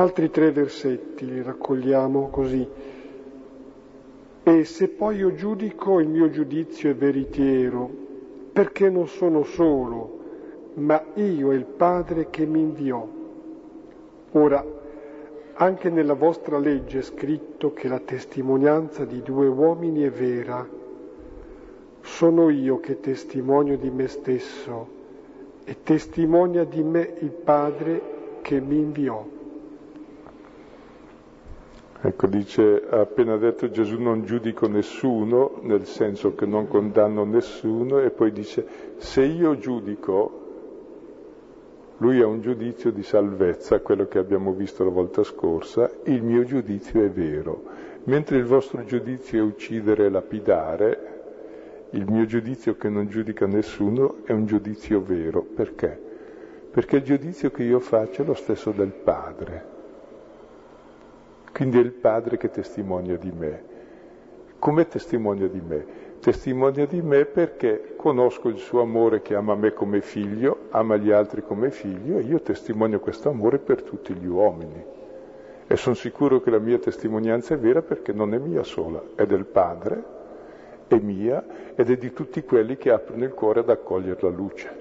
[0.00, 2.66] Altri tre versetti li raccogliamo così.
[4.42, 7.90] E se poi io giudico, il mio giudizio è veritiero,
[8.50, 10.18] perché non sono solo,
[10.76, 13.06] ma io e il Padre che mi inviò.
[14.32, 14.64] Ora,
[15.52, 20.66] anche nella vostra legge è scritto che la testimonianza di due uomini è vera.
[22.00, 24.88] Sono io che testimonio di me stesso
[25.62, 29.38] e testimonia di me il Padre che mi inviò.
[32.02, 38.00] Ecco, dice, ha appena detto Gesù non giudico nessuno, nel senso che non condanno nessuno,
[38.00, 40.38] e poi dice, se io giudico,
[41.98, 46.44] lui ha un giudizio di salvezza, quello che abbiamo visto la volta scorsa, il mio
[46.44, 47.64] giudizio è vero,
[48.04, 51.10] mentre il vostro giudizio è uccidere e lapidare,
[51.90, 55.42] il mio giudizio che non giudica nessuno è un giudizio vero.
[55.42, 56.00] Perché?
[56.70, 59.69] Perché il giudizio che io faccio è lo stesso del Padre.
[61.60, 63.62] Quindi è il Padre che testimonia di me.
[64.58, 65.84] Come testimonia di me?
[66.18, 71.10] testimonia di me perché conosco il suo amore che ama me come figlio, ama gli
[71.10, 74.82] altri come figlio e io testimonio questo amore per tutti gli uomini.
[75.66, 79.26] E sono sicuro che la mia testimonianza è vera perché non è mia sola, è
[79.26, 80.02] del Padre,
[80.88, 81.44] è mia
[81.74, 84.79] ed è di tutti quelli che aprono il cuore ad accogliere la luce.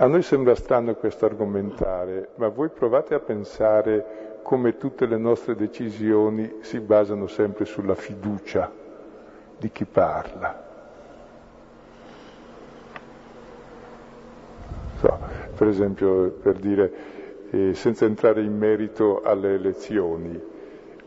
[0.00, 5.56] A noi sembra strano questo argomentare, ma voi provate a pensare come tutte le nostre
[5.56, 8.70] decisioni si basano sempre sulla fiducia
[9.58, 10.66] di chi parla.
[14.98, 15.18] So,
[15.56, 16.92] per esempio, per dire,
[17.50, 20.40] eh, senza entrare in merito alle elezioni,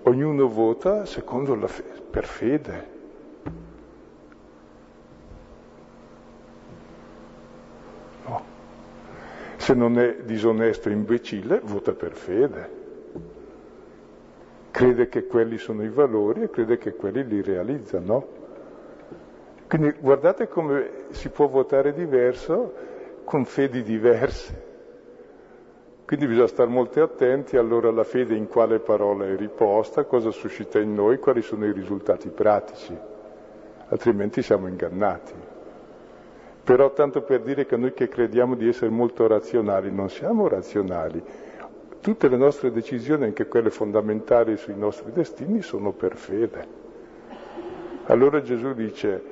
[0.04, 2.91] ognuno vota secondo la fe- per fede.
[9.62, 12.80] Se non è disonesto e imbecille, vota per fede
[14.72, 18.40] crede che quelli sono i valori e crede che quelli li realizzano.
[19.68, 22.74] Quindi guardate come si può votare diverso
[23.24, 24.70] con fedi diverse.
[26.06, 30.80] Quindi bisogna stare molto attenti allora alla fede in quale parola è riposta, cosa suscita
[30.80, 32.98] in noi, quali sono i risultati pratici,
[33.90, 35.51] altrimenti siamo ingannati.
[36.64, 41.22] Però tanto per dire che noi che crediamo di essere molto razionali, non siamo razionali,
[42.02, 46.80] tutte le nostre decisioni, anche quelle fondamentali sui nostri destini, sono per fede.
[48.06, 49.24] Allora Gesù dice,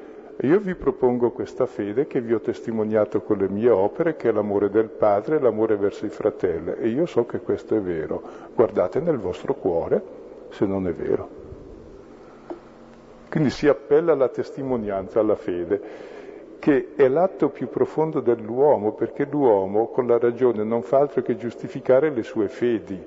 [0.41, 4.31] io vi propongo questa fede che vi ho testimoniato con le mie opere, che è
[4.31, 8.21] l'amore del Padre, l'amore verso i fratelli, e io so che questo è vero.
[8.55, 10.01] Guardate nel vostro cuore
[10.49, 11.29] se non è vero.
[13.29, 16.17] Quindi si appella alla testimonianza, alla fede
[16.59, 21.37] che è l'atto più profondo dell'uomo, perché l'uomo con la ragione non fa altro che
[21.37, 23.01] giustificare le sue fedi,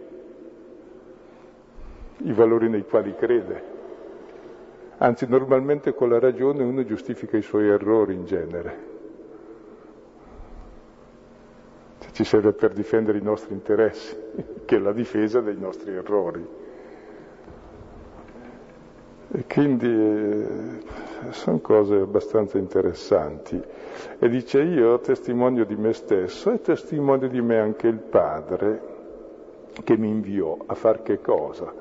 [2.24, 3.70] i valori nei quali crede.
[4.98, 8.90] Anzi, normalmente con la ragione uno giustifica i suoi errori in genere.
[12.12, 14.16] Ci serve per difendere i nostri interessi,
[14.64, 16.62] che è la difesa dei nostri errori.
[19.35, 23.59] E quindi eh, sono cose abbastanza interessanti.
[24.18, 28.91] E dice io testimonio di me stesso e testimonio di me anche il Padre
[29.85, 31.72] che mi inviò a far che cosa?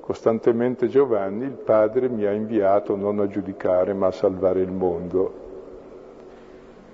[0.00, 5.34] Costantemente Giovanni, il Padre mi ha inviato non a giudicare ma a salvare il mondo.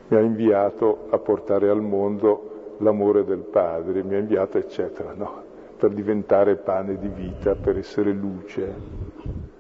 [0.09, 5.43] Mi ha inviato a portare al mondo l'amore del Padre, mi ha inviato eccetera, no?
[5.79, 9.52] Per diventare pane di vita, per essere luce.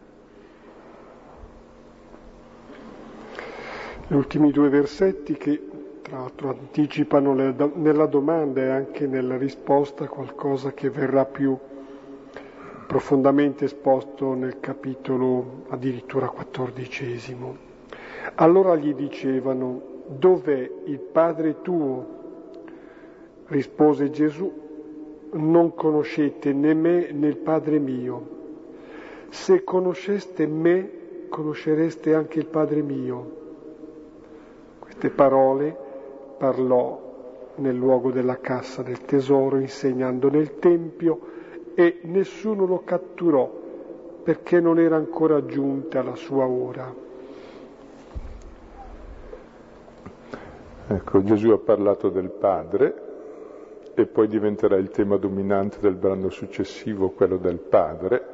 [4.12, 5.58] Gli ultimi due versetti che
[6.02, 11.56] tra l'altro anticipano nella domanda e anche nella risposta qualcosa che verrà più
[12.86, 17.56] profondamente esposto nel capitolo addirittura quattordicesimo.
[18.34, 22.06] Allora gli dicevano, dov'è il Padre tuo?
[23.46, 24.52] Rispose Gesù,
[25.30, 28.28] non conoscete né me né il Padre mio.
[29.30, 30.90] Se conosceste me,
[31.30, 33.40] conoscereste anche il Padre mio
[35.02, 35.76] queste parole
[36.38, 37.10] parlò
[37.56, 41.18] nel luogo della cassa del tesoro, insegnando nel Tempio,
[41.74, 43.50] e nessuno lo catturò
[44.22, 46.94] perché non era ancora giunta la sua ora.
[50.86, 52.94] Ecco, Gesù ha parlato del Padre
[53.94, 58.31] e poi diventerà il tema dominante del brano successivo, quello del Padre,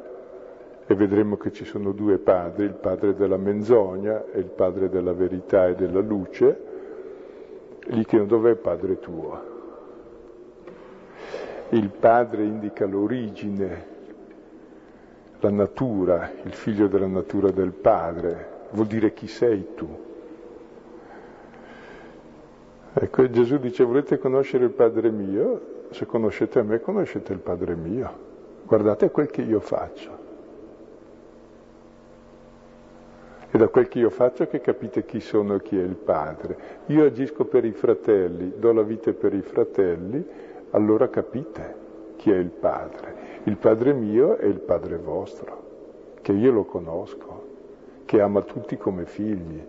[0.91, 5.12] e vedremo che ci sono due padri, il padre della menzogna e il padre della
[5.12, 6.64] verità e della luce,
[7.84, 9.57] gli chiedono dov'è il padre tuo?
[11.68, 13.86] Il padre indica l'origine,
[15.41, 20.07] la natura, il figlio della natura del padre, vuol dire chi sei tu.
[22.95, 25.61] Ecco, Gesù dice, volete conoscere il Padre mio?
[25.91, 28.26] Se conoscete me, conoscete il Padre mio.
[28.64, 30.18] Guardate quel che io faccio.
[33.59, 36.57] È da quel che io faccio che capite chi sono e chi è il Padre.
[36.87, 40.25] Io agisco per i fratelli, do la vita per i fratelli,
[40.71, 41.75] allora capite
[42.15, 43.41] chi è il Padre.
[43.43, 45.65] Il Padre mio è il Padre vostro,
[46.23, 47.47] che io lo conosco,
[48.05, 49.61] che ama tutti come figli.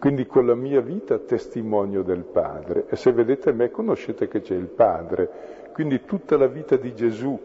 [0.00, 2.86] Quindi con la mia vita testimonio del Padre.
[2.88, 5.30] E se vedete me conoscete che c'è il Padre.
[5.72, 7.38] Quindi tutta la vita di Gesù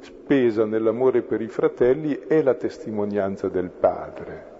[0.00, 4.51] spesa nell'amore per i fratelli è la testimonianza del Padre.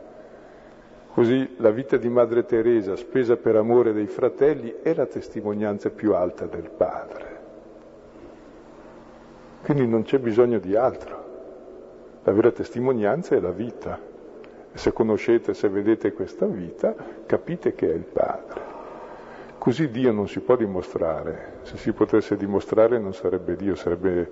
[1.12, 6.14] Così la vita di Madre Teresa, spesa per amore dei fratelli, è la testimonianza più
[6.14, 7.40] alta del Padre.
[9.62, 11.20] Quindi non c'è bisogno di altro.
[12.24, 14.00] La vera testimonianza è la vita.
[14.72, 16.94] E se conoscete, se vedete questa vita,
[17.26, 18.60] capite che è il Padre.
[19.58, 21.58] Così Dio non si può dimostrare.
[21.62, 24.30] Se si potesse dimostrare non sarebbe Dio, sarebbe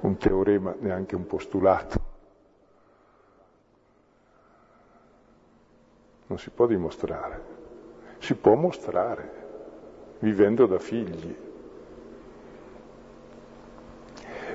[0.00, 2.09] un teorema, neanche un postulato.
[6.30, 7.40] Non si può dimostrare,
[8.18, 9.38] si può mostrare
[10.20, 11.34] vivendo da figli.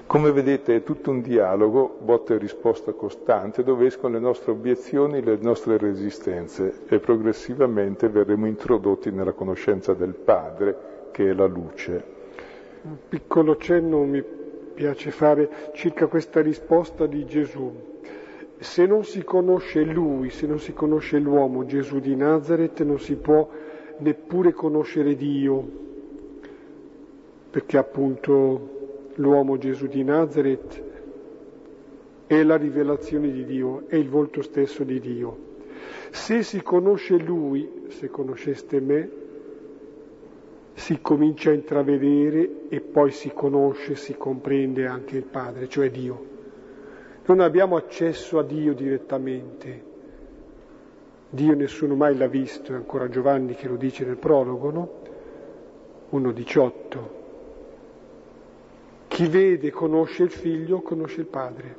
[0.08, 5.22] Come vedete è tutto un dialogo, botta e risposta costante, dove escono le nostre obiezioni,
[5.22, 12.04] le nostre resistenze e progressivamente verremo introdotti nella conoscenza del Padre, che è la luce.
[12.84, 14.24] Un piccolo cenno mi
[14.74, 17.95] piace fare circa questa risposta di Gesù
[18.58, 23.16] se non si conosce lui, se non si conosce l'uomo Gesù di Nazareth, non si
[23.16, 23.50] può
[23.98, 25.68] neppure conoscere Dio,
[27.50, 30.84] perché appunto l'uomo Gesù di Nazareth
[32.28, 35.54] è la rivelazione di Dio, è il volto stesso di Dio.
[36.10, 39.10] Se si conosce lui, se conosceste me,
[40.74, 46.34] si comincia a intravedere e poi si conosce, si comprende anche il Padre, cioè Dio.
[47.28, 49.94] Non abbiamo accesso a Dio direttamente.
[51.28, 54.90] Dio nessuno mai l'ha visto, è ancora Giovanni che lo dice nel prologo, no?
[56.12, 57.00] 1.18.
[59.08, 61.76] Chi vede, conosce il figlio, conosce il padre.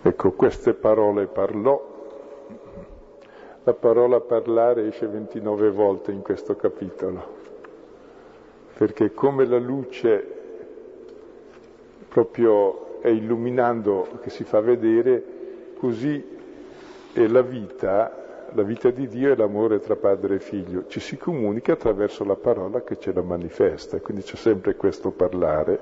[0.00, 1.92] Ecco, queste parole parlò.
[3.64, 7.36] La parola parlare esce 29 volte in questo capitolo,
[8.76, 10.33] perché come la luce
[12.14, 15.20] proprio è illuminando che si fa vedere,
[15.76, 16.24] così
[17.12, 21.16] è la vita, la vita di Dio è l'amore tra padre e figlio, ci si
[21.16, 25.80] comunica attraverso la parola che ce la manifesta, quindi c'è sempre questo parlare.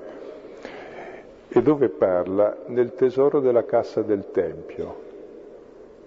[1.49, 2.63] E dove parla?
[2.69, 5.11] Nel tesoro della cassa del Tempio.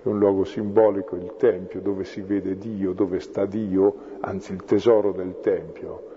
[0.01, 4.63] È un luogo simbolico il Tempio, dove si vede Dio, dove sta Dio, anzi il
[4.63, 6.13] tesoro del Tempio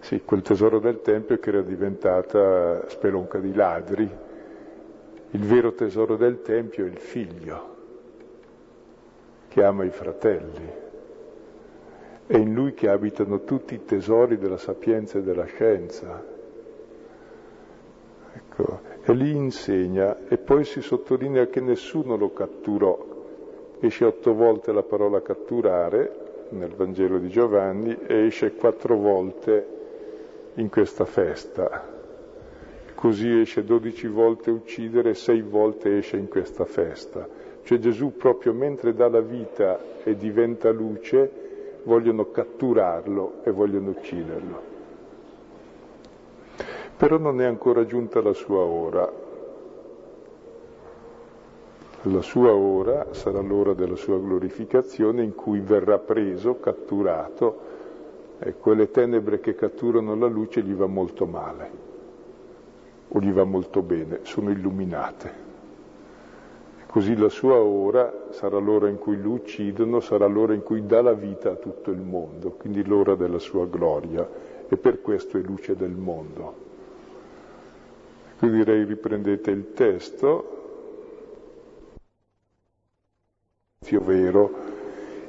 [0.00, 4.08] sì, quel tesoro del Tempio che era diventata spelonca di ladri.
[5.30, 7.74] Il vero tesoro del Tempio è il figlio,
[9.48, 10.84] che ama i fratelli.
[12.26, 16.24] È in lui che abitano tutti i tesori della sapienza e della scienza.
[18.32, 23.14] Ecco, e lì insegna e poi si sottolinea che nessuno lo catturò.
[23.80, 29.74] Esce otto volte la parola catturare nel Vangelo di Giovanni e esce quattro volte
[30.56, 31.94] in questa festa.
[32.94, 37.28] Così esce dodici volte uccidere, sei volte esce in questa festa.
[37.62, 44.74] Cioè Gesù proprio mentre dà la vita e diventa luce, vogliono catturarlo e vogliono ucciderlo.
[46.96, 49.24] Però non è ancora giunta la sua ora.
[52.02, 57.74] La sua ora sarà l'ora della sua glorificazione in cui verrà preso, catturato
[58.38, 61.94] e quelle tenebre che catturano la luce gli va molto male
[63.08, 65.44] o gli va molto bene, sono illuminate.
[66.86, 71.02] Così la sua ora sarà l'ora in cui lo uccidono, sarà l'ora in cui dà
[71.02, 74.28] la vita a tutto il mondo, quindi l'ora della sua gloria
[74.68, 76.64] e per questo è luce del mondo.
[78.38, 80.56] Quindi direi riprendete il testo,
[84.00, 84.50] vero,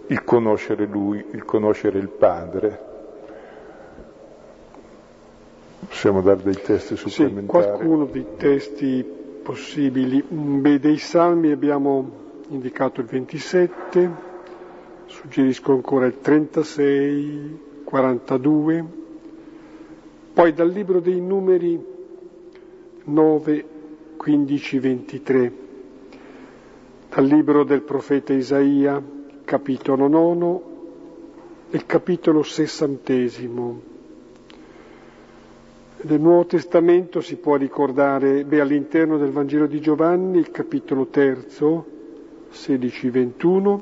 [0.07, 2.96] il conoscere Lui, il conoscere il Padre,
[5.87, 7.63] Possiamo dare dei testi supplementari?
[7.63, 9.05] Sì, qualcuno dei testi
[9.41, 10.21] possibili.
[10.21, 14.11] Beh, dei salmi abbiamo indicato il 27,
[15.05, 18.85] suggerisco ancora il 36, 42,
[20.33, 21.81] poi dal libro dei numeri
[23.05, 23.65] 9,
[24.17, 25.53] 15, 23,
[27.09, 29.01] dal libro del profeta Isaia
[29.47, 30.61] capitolo nono
[31.69, 33.86] e il capitolo sessantesimo.
[36.07, 41.85] Nel Nuovo Testamento si può ricordare, beh, all'interno del Vangelo di Giovanni, il capitolo terzo,
[42.49, 43.79] 16-21,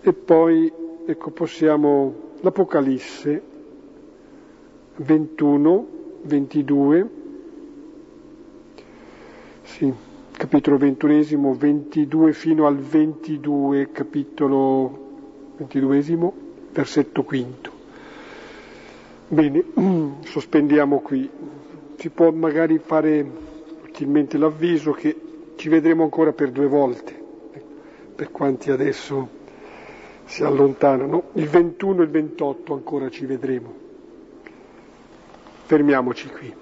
[0.00, 0.72] e poi,
[1.06, 3.42] ecco, possiamo, l'Apocalisse
[4.96, 5.86] 21,
[6.22, 7.10] 22,
[9.62, 9.92] sì,
[10.32, 15.06] capitolo ventunesimo, 22 fino al 22, capitolo
[15.56, 16.34] ventiduesimo,
[16.72, 17.77] versetto quinto.
[19.28, 19.62] Bene,
[20.24, 21.28] sospendiamo qui.
[21.96, 23.26] Si può magari fare
[23.84, 25.14] utilmente l'avviso che
[25.56, 27.12] ci vedremo ancora per due volte,
[28.14, 29.28] per quanti adesso
[30.24, 31.30] si allontanano.
[31.34, 33.74] Il 21 e il 28 ancora ci vedremo.
[35.64, 36.54] Fermiamoci qui.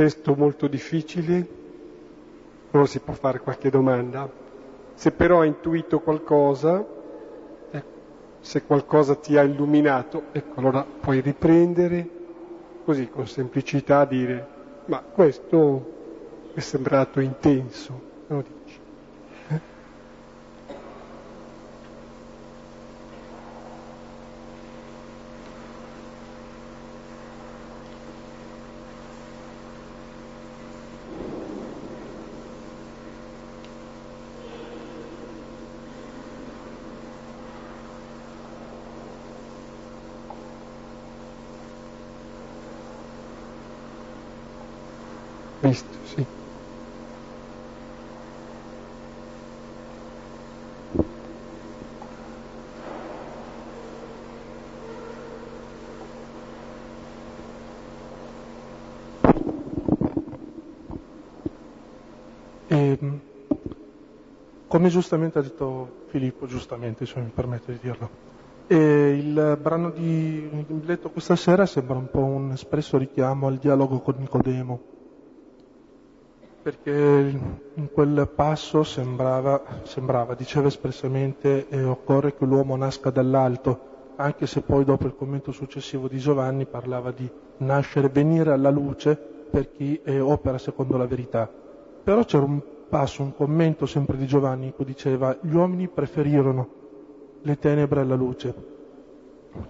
[0.00, 1.46] Testo molto difficile,
[2.70, 4.32] non si può fare qualche domanda.
[4.94, 6.86] Se però hai intuito qualcosa,
[7.68, 8.00] ecco,
[8.40, 12.08] se qualcosa ti ha illuminato, ecco, allora puoi riprendere
[12.82, 14.48] così con semplicità dire,
[14.84, 15.86] ma questo
[16.52, 18.42] è sembrato intenso, no?
[45.60, 46.26] Cristo, sì.
[64.66, 68.08] Come giustamente ha detto Filippo, giustamente se mi permette di dirlo,
[68.66, 70.48] e il brano di
[70.84, 74.80] letto questa sera sembra un po' un espresso richiamo al dialogo con Nicodemo.
[76.62, 77.40] Perché
[77.74, 84.60] in quel passo sembrava, sembrava diceva espressamente eh, occorre che l'uomo nasca dall'alto, anche se
[84.60, 89.98] poi dopo il commento successivo di Giovanni parlava di nascere, venire alla luce per chi
[90.04, 91.50] eh, opera secondo la verità.
[92.04, 92.60] Però c'era un
[92.90, 96.68] passo, un commento sempre di Giovanni cui diceva gli uomini preferirono
[97.42, 98.54] le tenebre alla luce.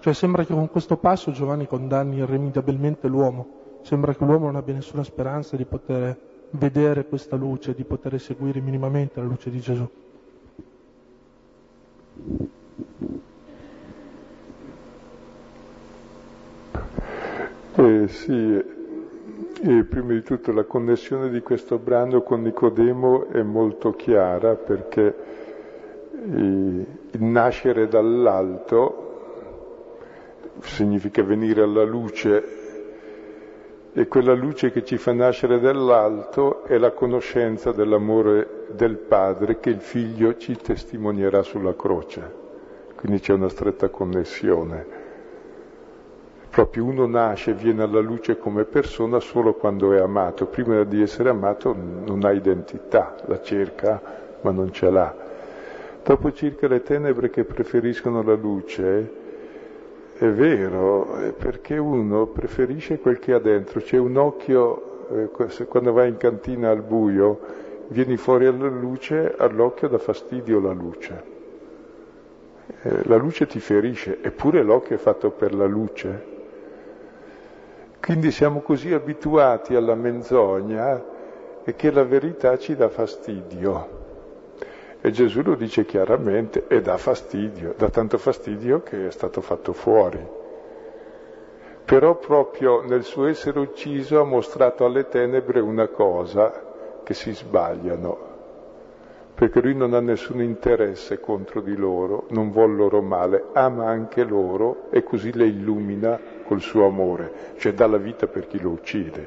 [0.00, 4.74] Cioè sembra che con questo passo Giovanni condanni irrimediabilmente l'uomo, sembra che l'uomo non abbia
[4.74, 6.18] nessuna speranza di poter
[6.50, 9.88] vedere questa luce, di poter seguire minimamente la luce di Gesù.
[18.08, 18.79] sì,
[19.62, 25.14] e prima di tutto la connessione di questo brano con Nicodemo è molto chiara perché
[26.12, 26.86] il
[27.18, 29.08] nascere dall'alto
[30.60, 32.58] significa venire alla luce
[33.92, 39.68] e quella luce che ci fa nascere dall'alto è la conoscenza dell'amore del Padre che
[39.70, 42.38] il Figlio ci testimonierà sulla croce.
[42.94, 44.99] Quindi c'è una stretta connessione.
[46.50, 50.46] Proprio uno nasce e viene alla luce come persona solo quando è amato.
[50.46, 54.02] Prima di essere amato non ha identità, la cerca
[54.40, 55.14] ma non ce l'ha.
[56.02, 59.18] Dopo circa le tenebre che preferiscono la luce,
[60.16, 63.80] è vero, perché uno preferisce quel che ha dentro.
[63.80, 67.38] C'è un occhio, eh, quando vai in cantina al buio,
[67.88, 71.22] vieni fuori alla luce, all'occhio dà fastidio la luce.
[72.82, 76.29] Eh, la luce ti ferisce, eppure l'occhio è fatto per la luce.
[78.00, 81.04] Quindi siamo così abituati alla menzogna
[81.76, 83.98] che la verità ci dà fastidio.
[85.00, 89.72] E Gesù lo dice chiaramente e dà fastidio, dà tanto fastidio che è stato fatto
[89.72, 90.38] fuori.
[91.84, 98.29] Però proprio nel suo essere ucciso ha mostrato alle tenebre una cosa, che si sbagliano,
[99.40, 104.22] perché lui non ha nessun interesse contro di loro, non vuol loro male, ama anche
[104.22, 108.68] loro e così le illumina col suo amore, cioè dà la vita per chi lo
[108.68, 109.26] uccide,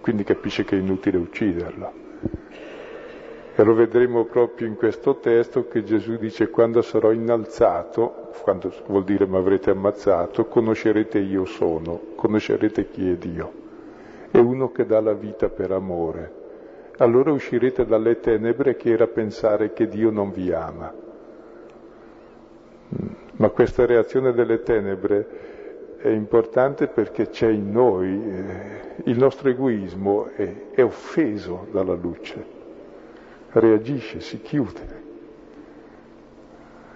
[0.00, 1.92] quindi capisce che è inutile ucciderlo.
[3.54, 9.04] E lo vedremo proprio in questo testo che Gesù dice quando sarò innalzato, quando vuol
[9.04, 13.52] dire mi avrete ammazzato, conoscerete io sono, conoscerete chi è Dio.
[14.28, 16.40] È uno che dà la vita per amore.
[16.98, 20.92] Allora uscirete dalle tenebre che era pensare che Dio non vi ama.
[23.32, 30.26] Ma questa reazione delle tenebre è importante perché c'è in noi, eh, il nostro egoismo
[30.34, 32.60] è, è offeso dalla luce
[33.52, 35.00] reagisce, si chiude,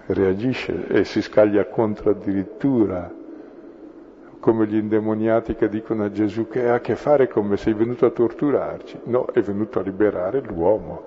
[0.07, 3.13] reagisce e si scaglia contro addirittura,
[4.47, 8.05] come gli indemoniati che dicono a Gesù che ha a che fare come sei venuto
[8.05, 9.01] a torturarci.
[9.03, 11.03] No, è venuto a liberare l'uomo.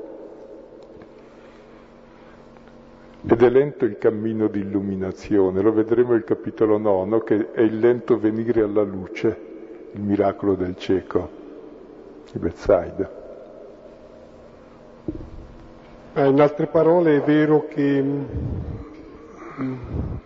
[3.27, 7.79] Ed è lento il cammino di illuminazione, lo vedremo nel capitolo nono, che è il
[7.79, 9.39] lento venire alla luce,
[9.93, 11.31] il miracolo del cieco
[12.33, 13.11] di Bethsaida.
[16.13, 18.05] Eh, in altre parole è vero che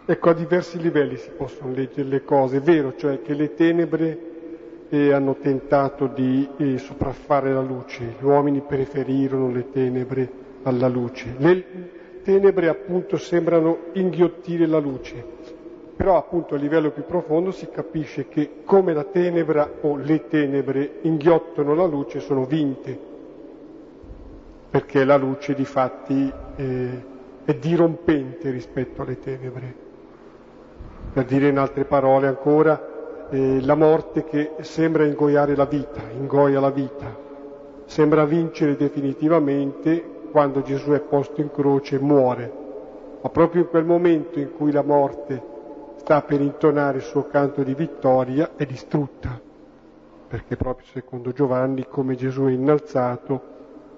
[0.06, 2.58] ecco, a diversi livelli si possono leggere le cose.
[2.58, 4.18] È vero, cioè che le tenebre
[4.88, 10.30] eh, hanno tentato di eh, sopraffare la luce, gli uomini preferirono le tenebre
[10.62, 11.34] alla luce.
[11.38, 11.64] Le
[12.22, 15.24] tenebre appunto sembrano inghiottire la luce,
[15.96, 20.98] però appunto a livello più profondo si capisce che come la tenebra o le tenebre
[21.02, 23.12] inghiottono la luce sono vinte
[24.74, 27.13] perché la luce di fatti eh,
[27.44, 29.74] è dirompente rispetto alle tenebre.
[31.12, 36.60] Per dire in altre parole ancora, eh, la morte che sembra ingoiare la vita, ingoia
[36.60, 37.16] la vita,
[37.84, 42.52] sembra vincere definitivamente quando Gesù è posto in croce e muore,
[43.20, 45.52] ma proprio in quel momento in cui la morte
[45.96, 49.40] sta per intonare il suo canto di vittoria è distrutta,
[50.26, 53.42] perché proprio secondo Giovanni come Gesù è innalzato,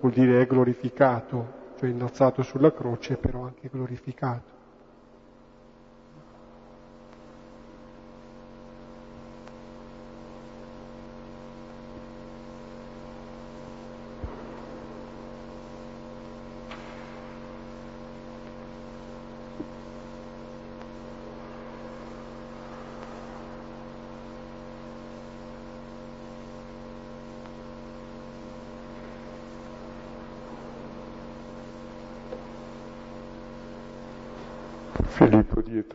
[0.01, 4.56] vuol dire è glorificato, cioè innalzato sulla croce, però anche glorificato.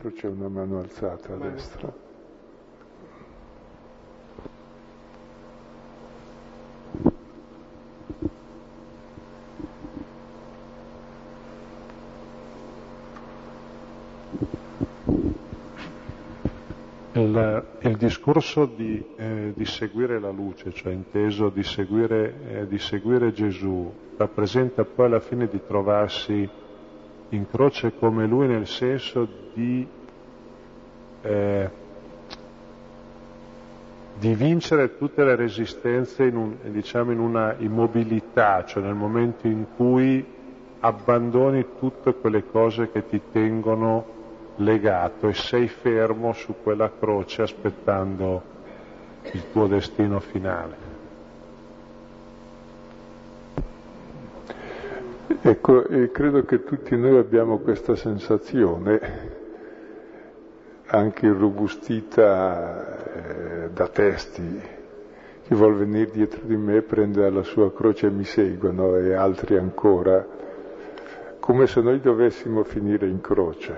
[0.02, 1.92] Dietro c'è una mano alzata a destra.
[17.12, 22.78] Il, il discorso di, eh, di, seguire la luce, cioè inteso di seguire, eh, di
[22.78, 26.48] seguire Gesù, rappresenta poi alla fine di trovarsi
[27.32, 29.86] in croce come lui nel senso di,
[31.22, 31.70] eh,
[34.18, 39.66] di vincere tutte le resistenze in, un, diciamo in una immobilità, cioè nel momento in
[39.76, 40.24] cui
[40.80, 44.20] abbandoni tutte quelle cose che ti tengono
[44.56, 48.42] legato e sei fermo su quella croce aspettando
[49.32, 50.91] il tuo destino finale.
[55.44, 55.82] Ecco,
[56.12, 59.00] credo che tutti noi abbiamo questa sensazione,
[60.86, 64.60] anche irrobustita eh, da testi,
[65.42, 69.56] chi vuol venire dietro di me prende la sua croce e mi seguono e altri
[69.56, 70.24] ancora,
[71.40, 73.74] come se noi dovessimo finire in croce.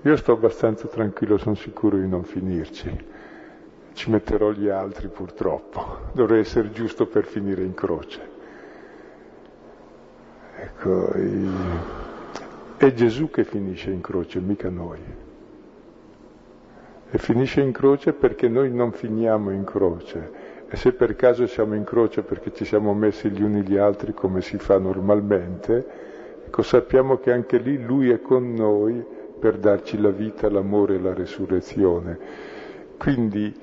[0.00, 3.04] Io sto abbastanza tranquillo, sono sicuro di non finirci.
[3.92, 6.08] Ci metterò gli altri purtroppo.
[6.14, 8.33] Dovrei essere giusto per finire in croce.
[10.76, 11.12] Ecco,
[12.76, 14.98] è Gesù che finisce in croce, mica noi.
[17.10, 20.52] E finisce in croce perché noi non finiamo in croce.
[20.68, 24.12] E se per caso siamo in croce perché ci siamo messi gli uni gli altri
[24.12, 25.86] come si fa normalmente,
[26.46, 29.02] ecco, sappiamo che anche lì Lui è con noi
[29.38, 32.18] per darci la vita, l'amore e la resurrezione.
[32.98, 33.54] Quindi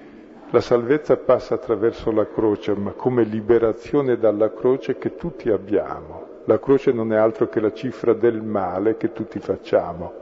[0.51, 6.31] la salvezza passa attraverso la croce, ma come liberazione dalla croce che tutti abbiamo.
[6.46, 10.20] La croce non è altro che la cifra del male che tutti facciamo.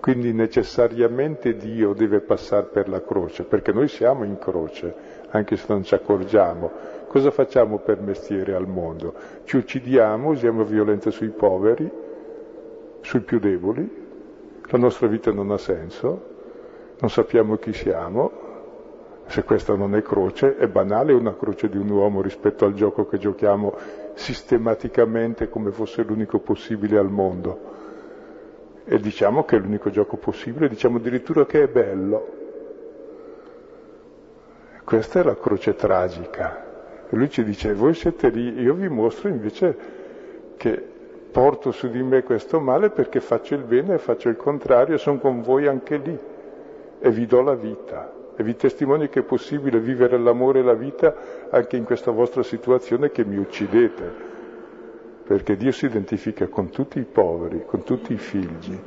[0.00, 4.94] Quindi necessariamente Dio deve passare per la croce, perché noi siamo in croce,
[5.30, 6.70] anche se non ci accorgiamo.
[7.08, 9.14] Cosa facciamo per mestiere al mondo?
[9.44, 11.90] Ci uccidiamo, usiamo violenza sui poveri,
[13.00, 14.06] sui più deboli,
[14.70, 16.36] la nostra vita non ha senso,
[17.00, 18.47] non sappiamo chi siamo,
[19.28, 23.06] se questa non è croce, è banale una croce di un uomo rispetto al gioco
[23.06, 23.76] che giochiamo
[24.14, 27.76] sistematicamente come fosse l'unico possibile al mondo.
[28.84, 32.26] E diciamo che è l'unico gioco possibile, diciamo addirittura che è bello.
[34.82, 37.06] Questa è la croce tragica.
[37.10, 39.76] E lui ci dice, voi siete lì, io vi mostro invece
[40.56, 40.82] che
[41.30, 45.18] porto su di me questo male perché faccio il bene e faccio il contrario sono
[45.18, 46.18] con voi anche lì
[46.98, 50.74] e vi do la vita e vi testimonio che è possibile vivere l'amore e la
[50.74, 51.12] vita
[51.50, 54.12] anche in questa vostra situazione che mi uccidete,
[55.24, 58.78] perché Dio si identifica con tutti i poveri, con tutti i figli,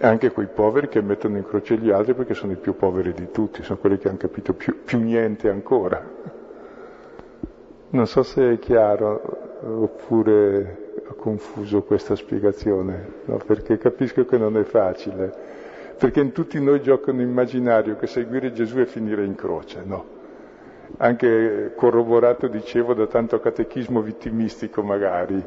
[0.00, 3.30] anche quei poveri che mettono in croce gli altri perché sono i più poveri di
[3.30, 6.06] tutti, sono quelli che hanno capito più, più niente ancora.
[7.88, 9.22] Non so se è chiaro,
[9.62, 13.38] oppure ho confuso questa spiegazione, no?
[13.38, 15.53] perché capisco che non è facile,
[15.96, 20.04] perché in tutti noi gioca un immaginario che seguire Gesù è finire in croce, no?
[20.98, 25.42] Anche corroborato, dicevo, da tanto catechismo vittimistico magari,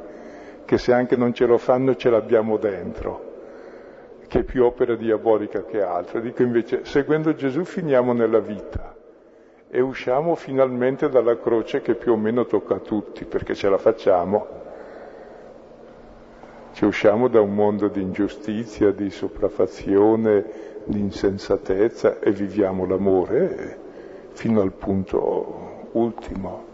[0.66, 3.34] che se anche non ce lo fanno ce l'abbiamo dentro,
[4.28, 6.20] che è più opera diabolica che altro.
[6.20, 8.95] Dico invece, seguendo Gesù finiamo nella vita
[9.70, 13.78] e usciamo finalmente dalla croce che più o meno tocca a tutti, perché ce la
[13.78, 14.66] facciamo.
[16.78, 20.46] Ci usciamo da un mondo di ingiustizia, di sopraffazione,
[20.84, 23.80] di insensatezza e viviamo l'amore
[24.34, 26.66] fino al punto ultimo.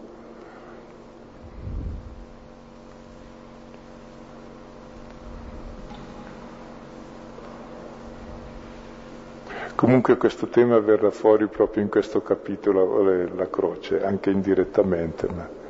[9.74, 15.28] Comunque questo tema verrà fuori proprio in questo capitolo, la croce, anche indirettamente.
[15.34, 15.62] Ma...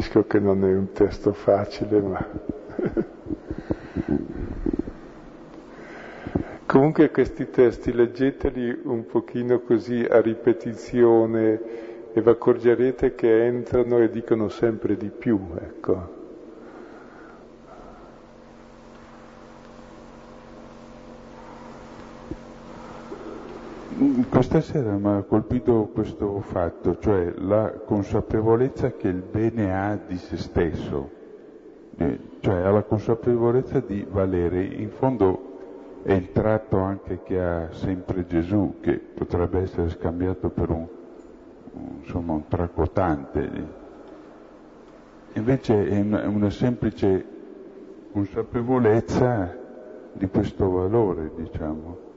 [0.00, 2.24] capisco che non è un testo facile, ma...
[6.66, 11.60] Comunque questi testi leggeteli un pochino così a ripetizione
[12.12, 16.19] e vi accorgerete che entrano e dicono sempre di più, ecco.
[24.50, 30.16] Questa sera mi ha colpito questo fatto, cioè la consapevolezza che il bene ha di
[30.16, 31.08] se stesso,
[32.40, 34.64] cioè ha la consapevolezza di valere.
[34.64, 40.70] In fondo è il tratto anche che ha sempre Gesù, che potrebbe essere scambiato per
[40.70, 40.86] un,
[42.00, 43.50] insomma, un tracotante.
[45.34, 47.24] Invece è una semplice
[48.10, 49.56] consapevolezza
[50.12, 52.09] di questo valore, diciamo.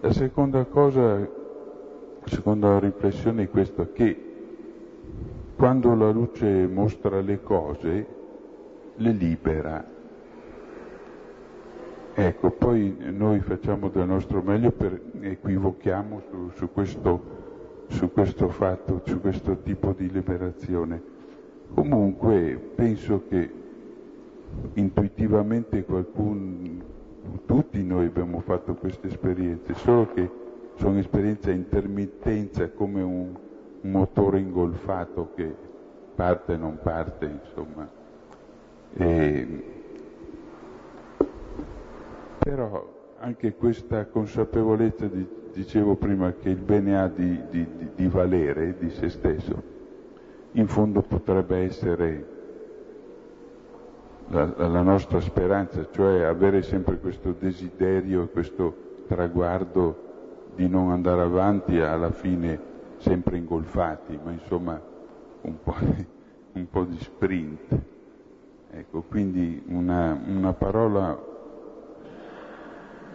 [0.00, 1.28] La seconda cosa, la
[2.26, 4.22] seconda riflessione è questa, che
[5.56, 8.06] quando la luce mostra le cose,
[8.96, 9.84] le libera.
[12.14, 17.22] Ecco, poi noi facciamo del nostro meglio per equivochiamo su, su, questo,
[17.88, 21.02] su questo fatto, su questo tipo di liberazione.
[21.72, 23.50] Comunque penso che
[24.74, 26.94] intuitivamente qualcuno,
[27.46, 30.30] tutti noi abbiamo fatto queste esperienze, solo che
[30.76, 33.34] sono esperienze a intermittenza come un,
[33.86, 35.54] motore ingolfato che
[36.14, 37.88] parte e non parte, insomma.
[38.94, 39.64] E,
[42.38, 48.76] però anche questa consapevolezza, di, dicevo prima, che il bene ha di, di, di valere
[48.78, 49.74] di se stesso,
[50.52, 52.34] in fondo potrebbe essere
[54.28, 60.04] la, la, nostra speranza, cioè avere sempre questo desiderio questo traguardo
[60.54, 62.58] di non andare avanti alla fine
[62.98, 64.80] sempre ingolfati, ma insomma
[65.42, 65.76] un po',
[66.52, 67.78] un po di sprint.
[68.70, 71.18] Ecco, quindi una, una parola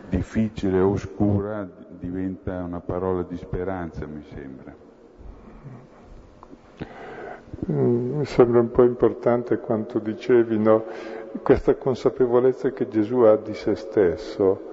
[0.10, 4.76] difficile, oscura, diventa una parola di speranza, mi sembra.
[7.72, 10.86] Mm, mi sembra un po' importante quanto dicevi, no?
[11.44, 14.70] questa consapevolezza che Gesù ha di se stesso.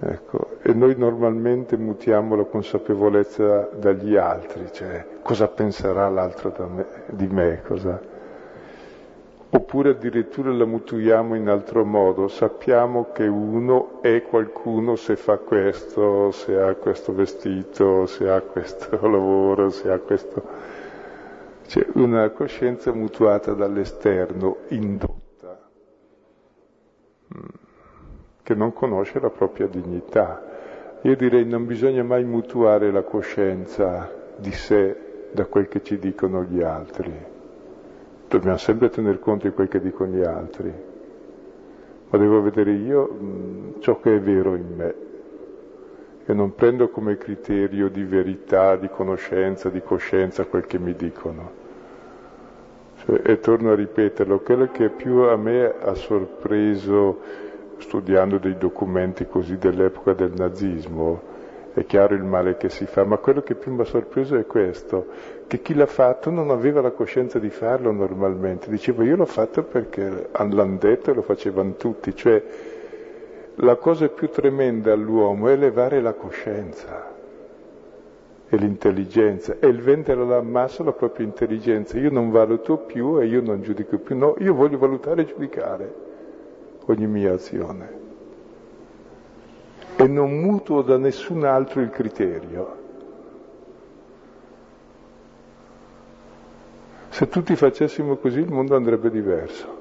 [0.00, 7.26] Ecco, e noi normalmente mutiamo la consapevolezza dagli altri, cioè cosa penserà l'altro me, di
[7.26, 7.98] me, cosa...
[9.50, 16.30] oppure addirittura la mutuiamo in altro modo, sappiamo che uno è qualcuno se fa questo,
[16.32, 20.42] se ha questo vestito, se ha questo lavoro, se ha questo
[21.66, 25.68] c'è una coscienza mutuata dall'esterno, indotta,
[27.34, 27.48] mm,
[28.42, 30.42] che non conosce la propria dignità.
[31.02, 36.42] Io direi non bisogna mai mutuare la coscienza di sé da quel che ci dicono
[36.44, 37.12] gli altri.
[38.28, 40.72] Dobbiamo sempre tener conto di quel che dicono gli altri,
[42.08, 45.03] ma devo vedere io mh, mm, ciò che è vero in me
[46.26, 51.62] e non prendo come criterio di verità, di conoscenza, di coscienza quel che mi dicono.
[53.04, 57.20] Cioè, e torno a ripeterlo, quello che più a me ha sorpreso
[57.78, 61.32] studiando dei documenti così dell'epoca del nazismo,
[61.74, 64.46] è chiaro il male che si fa, ma quello che più mi ha sorpreso è
[64.46, 65.06] questo,
[65.46, 69.64] che chi l'ha fatto non aveva la coscienza di farlo normalmente, diceva io l'ho fatto
[69.64, 72.42] perché l'hanno detto e lo facevano tutti, cioè
[73.56, 77.12] la cosa più tremenda all'uomo è elevare la coscienza
[78.48, 81.98] e l'intelligenza e il vendere alla massa la propria intelligenza.
[81.98, 85.94] Io non valuto più e io non giudico più, no, io voglio valutare e giudicare
[86.86, 88.02] ogni mia azione.
[89.96, 92.82] E non mutuo da nessun altro il criterio.
[97.08, 99.73] Se tutti facessimo così il mondo andrebbe diverso.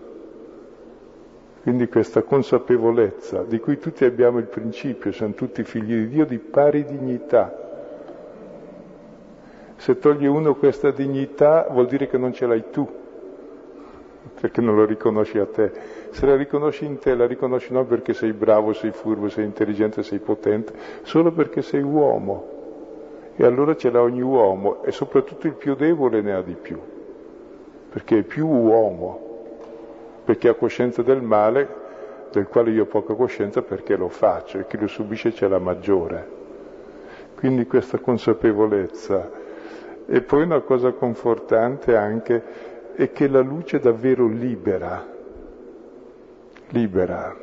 [1.64, 6.38] Quindi questa consapevolezza di cui tutti abbiamo il principio, siamo tutti figli di Dio, di
[6.38, 7.58] pari dignità.
[9.78, 12.86] Se togli uno questa dignità vuol dire che non ce l'hai tu,
[14.42, 15.72] perché non lo riconosci a te.
[16.10, 20.04] Se la riconosci in te, la riconosci non perché sei bravo, sei furbo, sei intelligente,
[20.04, 22.46] sei potente, solo perché sei uomo.
[23.38, 26.78] E allora ce l'ha ogni uomo e soprattutto il più debole ne ha di più,
[27.90, 29.32] perché è più uomo
[30.24, 31.82] perché ha coscienza del male
[32.34, 35.60] del quale io ho poca coscienza perché lo faccio e chi lo subisce c'è la
[35.60, 36.42] maggiore.
[37.36, 39.30] Quindi questa consapevolezza.
[40.06, 42.44] E poi una cosa confortante anche
[42.96, 45.06] è che la luce è davvero libera,
[46.70, 47.36] libera,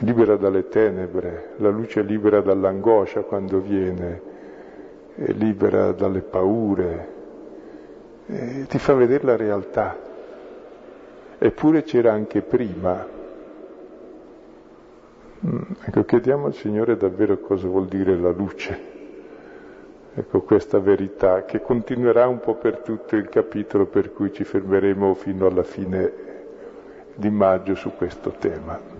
[0.00, 4.22] libera dalle tenebre, la luce è libera dall'angoscia quando viene,
[5.14, 7.08] è libera dalle paure,
[8.68, 10.10] ti fa vedere la realtà.
[11.44, 13.04] Eppure c'era anche prima.
[15.44, 18.78] Mm, ecco, chiediamo al Signore davvero cosa vuol dire la luce.
[20.14, 25.14] Ecco questa verità che continuerà un po' per tutto il capitolo per cui ci fermeremo
[25.14, 26.12] fino alla fine
[27.16, 28.91] di maggio su questo tema.